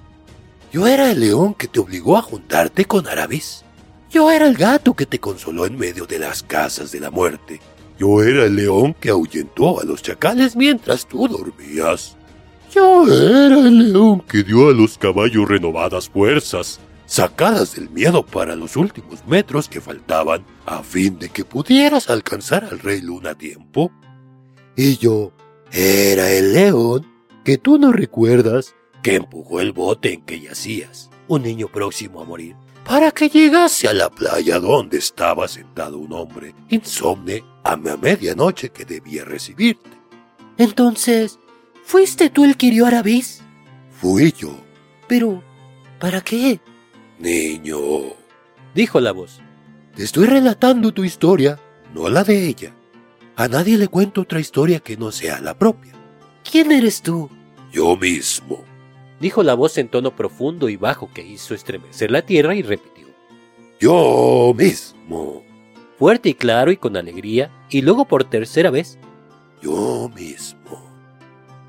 Yo 0.73 0.87
era 0.87 1.11
el 1.11 1.21
león 1.21 1.53
que 1.53 1.69
te 1.69 1.81
obligó 1.81 2.17
a 2.17 2.23
juntarte 2.23 2.87
con 2.87 3.07
Arabis. 3.07 3.63
Yo 4.11 4.31
era 4.31 4.47
el 4.47 4.57
gato 4.57 4.95
que 4.95 5.05
te 5.05 5.19
consoló 5.19 5.67
en 5.67 5.77
medio 5.77 6.07
de 6.07 6.19
las 6.19 6.43
casas 6.43 6.91
de 6.93 6.99
la 6.99 7.11
muerte. 7.11 7.61
Yo 7.99 8.23
era 8.23 8.47
el 8.47 8.57
león 8.57 8.97
que 8.99 9.11
ahuyentó 9.11 9.83
a 9.83 9.85
los 9.85 10.01
chacales 10.01 10.57
mientras 10.57 11.07
tú 11.07 11.29
dormías. 11.29 12.17
Yo 12.75 13.05
era 13.07 13.59
el 13.59 13.93
león 13.93 14.23
que 14.27 14.43
dio 14.43 14.71
a 14.71 14.73
los 14.73 14.97
caballos 14.97 15.47
renovadas 15.47 16.09
fuerzas, 16.09 16.81
sacadas 17.05 17.75
del 17.75 17.91
miedo 17.91 18.25
para 18.25 18.57
los 18.57 18.75
últimos 18.75 19.27
metros 19.27 19.69
que 19.69 19.83
faltaban 19.83 20.43
a 20.65 20.83
fin 20.83 21.19
de 21.19 21.29
que 21.29 21.45
pudieras 21.45 22.09
alcanzar 22.09 22.65
al 22.65 22.79
rey 22.79 23.03
Luna 23.03 23.31
a 23.31 23.35
tiempo. 23.35 23.93
Y 24.75 24.97
yo 24.97 25.33
era 25.71 26.31
el 26.31 26.55
león 26.55 27.07
que 27.45 27.59
tú 27.59 27.77
no 27.77 27.93
recuerdas 27.93 28.75
que 29.03 29.17
empujó 29.17 29.61
el 29.61 29.73
bote 29.73 30.15
en 30.15 30.23
que 30.23 30.41
yacías, 30.41 31.11
un 31.29 31.43
niño 31.43 31.69
próximo 31.69 32.21
a 32.21 32.25
morir, 32.25 32.57
para 32.85 33.11
que 33.11 33.29
llegase 33.29 33.89
a 33.89 33.93
la 33.93 34.09
playa 34.11 34.59
donde 34.59 34.99
estaba 34.99 35.47
sentado 35.49 35.99
un 35.99 36.13
hombre 36.13 36.55
insomne 36.69 37.45
a 37.65 37.77
la 37.77 37.97
medianoche 37.97 38.71
que 38.71 38.85
debía 38.85 39.25
recibirte. 39.25 39.91
Entonces, 40.59 41.39
¿fuiste 41.85 42.31
tú 42.31 42.45
el 42.45 42.57
que 42.57 42.67
hirió 42.67 42.85
a 42.85 42.89
Arabis? 42.89 43.43
Fui 43.91 44.33
yo. 44.33 44.57
Pero, 45.09 45.43
¿para 45.99 46.21
qué? 46.21 46.61
Niño, 47.19 47.79
dijo 48.75 49.01
la 49.01 49.13
voz. 49.13 49.41
Te 49.95 50.03
estoy 50.03 50.27
relatando 50.27 50.93
tu 50.93 51.05
historia, 51.05 51.59
no 51.95 52.09
la 52.09 52.25
de 52.25 52.47
ella. 52.47 52.75
A 53.37 53.49
nadie 53.49 53.79
le 53.79 53.89
cuento 53.89 54.23
otra 54.23 54.41
historia 54.41 54.81
que 54.81 54.97
no 54.97 55.13
sea 55.13 55.41
la 55.41 55.57
propia. 55.57 55.93
¿Quién 56.49 56.73
eres 56.73 57.03
tú? 57.03 57.31
Yo 57.73 57.97
mismo 57.97 58.72
dijo 59.23 59.45
la 59.45 59.55
voz 59.55 59.79
en 59.79 59.87
tono 59.87 60.17
profundo 60.17 60.69
y 60.69 60.77
bajo 60.77 61.09
que 61.15 61.23
hizo 61.23 61.55
estremecer 61.55 62.11
la 62.11 62.23
tierra 62.23 62.57
y 62.57 62.63
repitió. 62.63 63.07
Yo 63.79 64.53
mismo. 64.59 65.45
Fuerte 65.97 66.31
y 66.31 66.35
claro 66.35 66.73
y 66.73 66.77
con 66.77 66.97
alegría, 66.97 67.49
y 67.71 67.83
luego 67.83 68.05
por 68.05 68.25
tercera 68.25 68.71
vez. 68.71 68.99
Yo 69.63 70.11
mismo. 70.13 70.83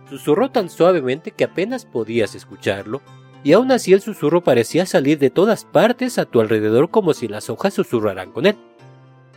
Susurró 0.10 0.50
tan 0.50 0.68
suavemente 0.68 1.30
que 1.30 1.44
apenas 1.44 1.86
podías 1.86 2.34
escucharlo, 2.34 3.02
y 3.44 3.54
aún 3.54 3.72
así 3.72 3.94
el 3.94 4.02
susurro 4.02 4.42
parecía 4.42 4.88
salir 4.88 5.20
de 5.20 5.30
todas 5.30 5.64
partes 5.64 6.18
a 6.18 6.26
tu 6.26 6.42
alrededor 6.42 6.90
como 6.90 7.14
si 7.14 7.28
las 7.28 7.52
hojas 7.52 7.76
susurraran 7.76 8.32
con 8.32 8.48
él. 8.48 8.58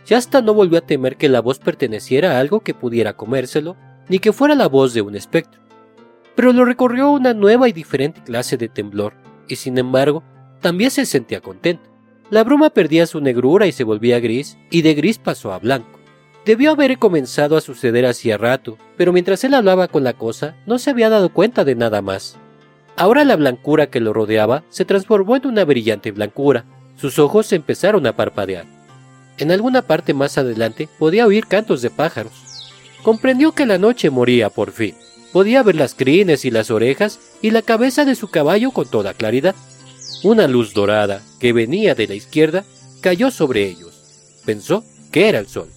hasta 0.09 0.41
no 0.41 0.55
volvió 0.55 0.79
a 0.79 0.87
temer 0.87 1.17
que 1.17 1.29
la 1.29 1.41
voz 1.41 1.59
perteneciera 1.59 2.31
a 2.31 2.39
algo 2.39 2.61
que 2.61 2.73
pudiera 2.73 3.13
comérselo, 3.13 3.75
ni 4.09 4.17
que 4.17 4.33
fuera 4.33 4.55
la 4.55 4.67
voz 4.67 4.95
de 4.95 5.03
un 5.03 5.15
espectro 5.15 5.66
pero 6.37 6.53
lo 6.53 6.65
recorrió 6.65 7.09
una 7.09 7.33
nueva 7.33 7.67
y 7.67 7.73
diferente 7.73 8.21
clase 8.23 8.57
de 8.57 8.69
temblor, 8.69 9.13
y 9.47 9.55
sin 9.55 9.79
embargo, 9.79 10.21
también 10.61 10.91
se 10.91 11.07
sentía 11.07 11.41
contento. 11.41 11.89
La 12.29 12.43
bruma 12.43 12.69
perdía 12.69 13.07
su 13.07 13.19
negrura 13.19 13.65
y 13.65 13.71
se 13.71 13.83
volvía 13.83 14.19
gris, 14.19 14.55
y 14.69 14.83
de 14.83 14.93
gris 14.93 15.17
pasó 15.17 15.51
a 15.51 15.57
blanco. 15.57 15.99
Debió 16.45 16.69
haber 16.69 16.99
comenzado 16.99 17.57
a 17.57 17.61
suceder 17.61 18.05
hacía 18.05 18.37
rato, 18.37 18.77
pero 18.97 19.11
mientras 19.11 19.43
él 19.45 19.55
hablaba 19.55 19.87
con 19.87 20.03
la 20.03 20.13
cosa, 20.13 20.55
no 20.67 20.77
se 20.77 20.91
había 20.91 21.09
dado 21.09 21.33
cuenta 21.33 21.65
de 21.65 21.73
nada 21.73 22.03
más. 22.03 22.37
Ahora 22.95 23.25
la 23.25 23.35
blancura 23.35 23.87
que 23.87 23.99
lo 23.99 24.13
rodeaba 24.13 24.63
se 24.69 24.85
transformó 24.85 25.37
en 25.37 25.47
una 25.47 25.65
brillante 25.65 26.11
blancura. 26.11 26.65
Sus 26.97 27.17
ojos 27.17 27.51
empezaron 27.51 28.05
a 28.05 28.15
parpadear. 28.15 28.65
En 29.39 29.51
alguna 29.51 29.81
parte 29.81 30.13
más 30.13 30.37
adelante 30.37 30.87
podía 30.99 31.25
oír 31.25 31.47
cantos 31.47 31.81
de 31.81 31.89
pájaros. 31.89 32.71
Comprendió 33.01 33.53
que 33.53 33.65
la 33.65 33.79
noche 33.79 34.11
moría 34.11 34.51
por 34.51 34.69
fin. 34.71 34.93
Podía 35.37 35.61
ver 35.61 35.75
las 35.75 35.93
crines 35.93 36.45
y 36.45 36.49
las 36.49 36.71
orejas 36.71 37.19
y 37.43 37.51
la 37.51 37.61
cabeza 37.61 38.05
de 38.05 38.15
su 38.15 38.27
caballo 38.27 38.71
con 38.71 38.89
toda 38.89 39.13
claridad. 39.13 39.53
Una 40.23 40.47
luz 40.47 40.73
dorada 40.73 41.21
que 41.39 41.53
venía 41.53 41.93
de 41.93 42.07
la 42.07 42.15
izquierda 42.15 42.65
cayó 43.01 43.29
sobre 43.29 43.67
ellos. 43.67 43.93
Pensó 44.47 44.83
que 45.11 45.29
era 45.29 45.37
el 45.37 45.47
sol. 45.47 45.69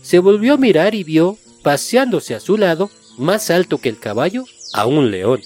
Se 0.00 0.18
volvió 0.18 0.54
a 0.54 0.56
mirar 0.56 0.94
y 0.94 1.04
vio, 1.04 1.36
paseándose 1.62 2.34
a 2.34 2.40
su 2.40 2.56
lado, 2.56 2.90
más 3.18 3.50
alto 3.50 3.76
que 3.76 3.90
el 3.90 3.98
caballo, 3.98 4.46
a 4.72 4.86
un 4.86 5.10
león. 5.10 5.42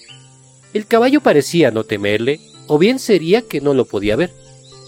El 0.72 0.87
caballo 0.87 1.20
parecía 1.20 1.72
no 1.72 1.83
temerle, 1.83 2.38
o 2.68 2.79
bien 2.79 3.00
sería 3.00 3.42
que 3.42 3.61
no 3.61 3.74
lo 3.74 3.85
podía 3.85 4.14
ver. 4.14 4.33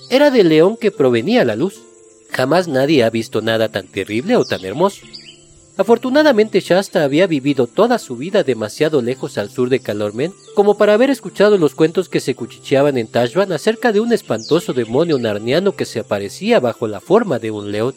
Era 0.08 0.30
del 0.30 0.50
león 0.50 0.76
que 0.76 0.92
provenía 0.92 1.44
la 1.44 1.56
luz. 1.56 1.82
Jamás 2.30 2.68
nadie 2.68 3.02
ha 3.02 3.10
visto 3.10 3.42
nada 3.42 3.70
tan 3.70 3.88
terrible 3.88 4.36
o 4.36 4.44
tan 4.44 4.64
hermoso. 4.64 5.04
Afortunadamente 5.78 6.58
Shasta 6.58 7.04
había 7.04 7.28
vivido 7.28 7.68
toda 7.68 8.00
su 8.00 8.16
vida 8.16 8.42
demasiado 8.42 9.00
lejos 9.00 9.38
al 9.38 9.48
sur 9.48 9.68
de 9.68 9.78
Calormen 9.78 10.34
como 10.56 10.76
para 10.76 10.94
haber 10.94 11.08
escuchado 11.08 11.56
los 11.56 11.76
cuentos 11.76 12.08
que 12.08 12.18
se 12.18 12.34
cuchicheaban 12.34 12.98
en 12.98 13.06
Tashban 13.06 13.52
acerca 13.52 13.92
de 13.92 14.00
un 14.00 14.12
espantoso 14.12 14.72
demonio 14.72 15.20
narniano 15.20 15.76
que 15.76 15.84
se 15.84 16.00
aparecía 16.00 16.58
bajo 16.58 16.88
la 16.88 16.98
forma 16.98 17.38
de 17.38 17.52
un 17.52 17.70
león. 17.70 17.94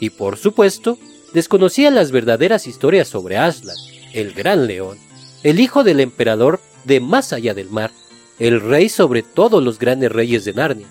Y 0.00 0.08
por 0.08 0.38
supuesto, 0.38 0.96
desconocía 1.34 1.90
las 1.90 2.10
verdaderas 2.10 2.66
historias 2.66 3.06
sobre 3.06 3.36
Aslan, 3.36 3.76
el 4.14 4.32
gran 4.32 4.66
león, 4.66 4.96
el 5.42 5.60
hijo 5.60 5.84
del 5.84 6.00
emperador 6.00 6.58
de 6.84 7.00
más 7.00 7.34
allá 7.34 7.52
del 7.52 7.68
mar, 7.68 7.90
el 8.38 8.62
rey 8.62 8.88
sobre 8.88 9.22
todos 9.22 9.62
los 9.62 9.78
grandes 9.78 10.10
reyes 10.10 10.46
de 10.46 10.54
Narnia. 10.54 10.86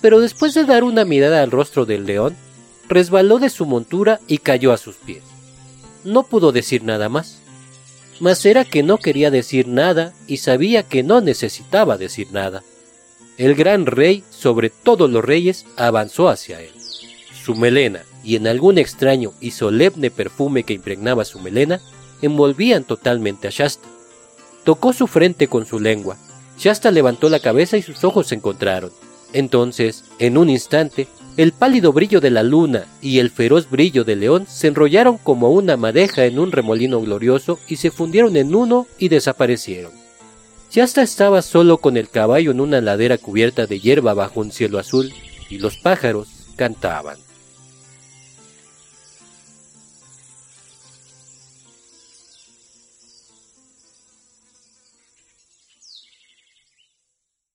Pero 0.00 0.20
después 0.20 0.54
de 0.54 0.62
dar 0.62 0.84
una 0.84 1.04
mirada 1.04 1.42
al 1.42 1.50
rostro 1.50 1.86
del 1.86 2.06
león, 2.06 2.36
resbaló 2.88 3.40
de 3.40 3.50
su 3.50 3.66
montura 3.66 4.20
y 4.28 4.38
cayó 4.38 4.72
a 4.72 4.76
sus 4.76 4.94
pies 4.94 5.29
no 6.04 6.22
pudo 6.24 6.52
decir 6.52 6.82
nada 6.82 7.08
más. 7.08 7.38
Mas 8.20 8.44
era 8.44 8.64
que 8.64 8.82
no 8.82 8.98
quería 8.98 9.30
decir 9.30 9.66
nada 9.66 10.12
y 10.26 10.38
sabía 10.38 10.82
que 10.82 11.02
no 11.02 11.20
necesitaba 11.20 11.96
decir 11.96 12.28
nada. 12.32 12.62
El 13.38 13.54
gran 13.54 13.86
rey, 13.86 14.22
sobre 14.30 14.68
todos 14.68 15.10
los 15.10 15.24
reyes, 15.24 15.64
avanzó 15.76 16.28
hacia 16.28 16.60
él. 16.60 16.72
Su 17.42 17.54
melena, 17.54 18.02
y 18.22 18.36
en 18.36 18.46
algún 18.46 18.76
extraño 18.76 19.32
y 19.40 19.52
solemne 19.52 20.10
perfume 20.10 20.64
que 20.64 20.74
impregnaba 20.74 21.24
su 21.24 21.40
melena, 21.40 21.80
envolvían 22.20 22.84
totalmente 22.84 23.48
a 23.48 23.50
Shasta. 23.50 23.88
Tocó 24.64 24.92
su 24.92 25.06
frente 25.06 25.48
con 25.48 25.64
su 25.64 25.80
lengua, 25.80 26.18
Shasta 26.60 26.90
levantó 26.90 27.30
la 27.30 27.40
cabeza 27.40 27.78
y 27.78 27.82
sus 27.82 28.04
ojos 28.04 28.26
se 28.26 28.34
encontraron. 28.34 28.92
Entonces, 29.32 30.04
en 30.18 30.36
un 30.36 30.50
instante, 30.50 31.08
el 31.36 31.52
pálido 31.52 31.92
brillo 31.92 32.20
de 32.20 32.30
la 32.30 32.42
luna 32.42 32.86
y 33.00 33.18
el 33.18 33.30
feroz 33.30 33.70
brillo 33.70 34.04
del 34.04 34.20
león 34.20 34.46
se 34.48 34.66
enrollaron 34.66 35.16
como 35.16 35.50
una 35.50 35.76
madeja 35.76 36.24
en 36.24 36.38
un 36.38 36.52
remolino 36.52 37.00
glorioso 37.00 37.58
y 37.68 37.76
se 37.76 37.90
fundieron 37.90 38.36
en 38.36 38.54
uno 38.54 38.86
y 38.98 39.08
desaparecieron. 39.08 39.92
Shasta 40.70 41.02
estaba 41.02 41.42
solo 41.42 41.78
con 41.78 41.96
el 41.96 42.08
caballo 42.08 42.50
en 42.50 42.60
una 42.60 42.80
ladera 42.80 43.18
cubierta 43.18 43.66
de 43.66 43.80
hierba 43.80 44.14
bajo 44.14 44.40
un 44.40 44.52
cielo 44.52 44.78
azul 44.78 45.12
y 45.48 45.58
los 45.58 45.76
pájaros 45.76 46.28
cantaban. 46.56 47.16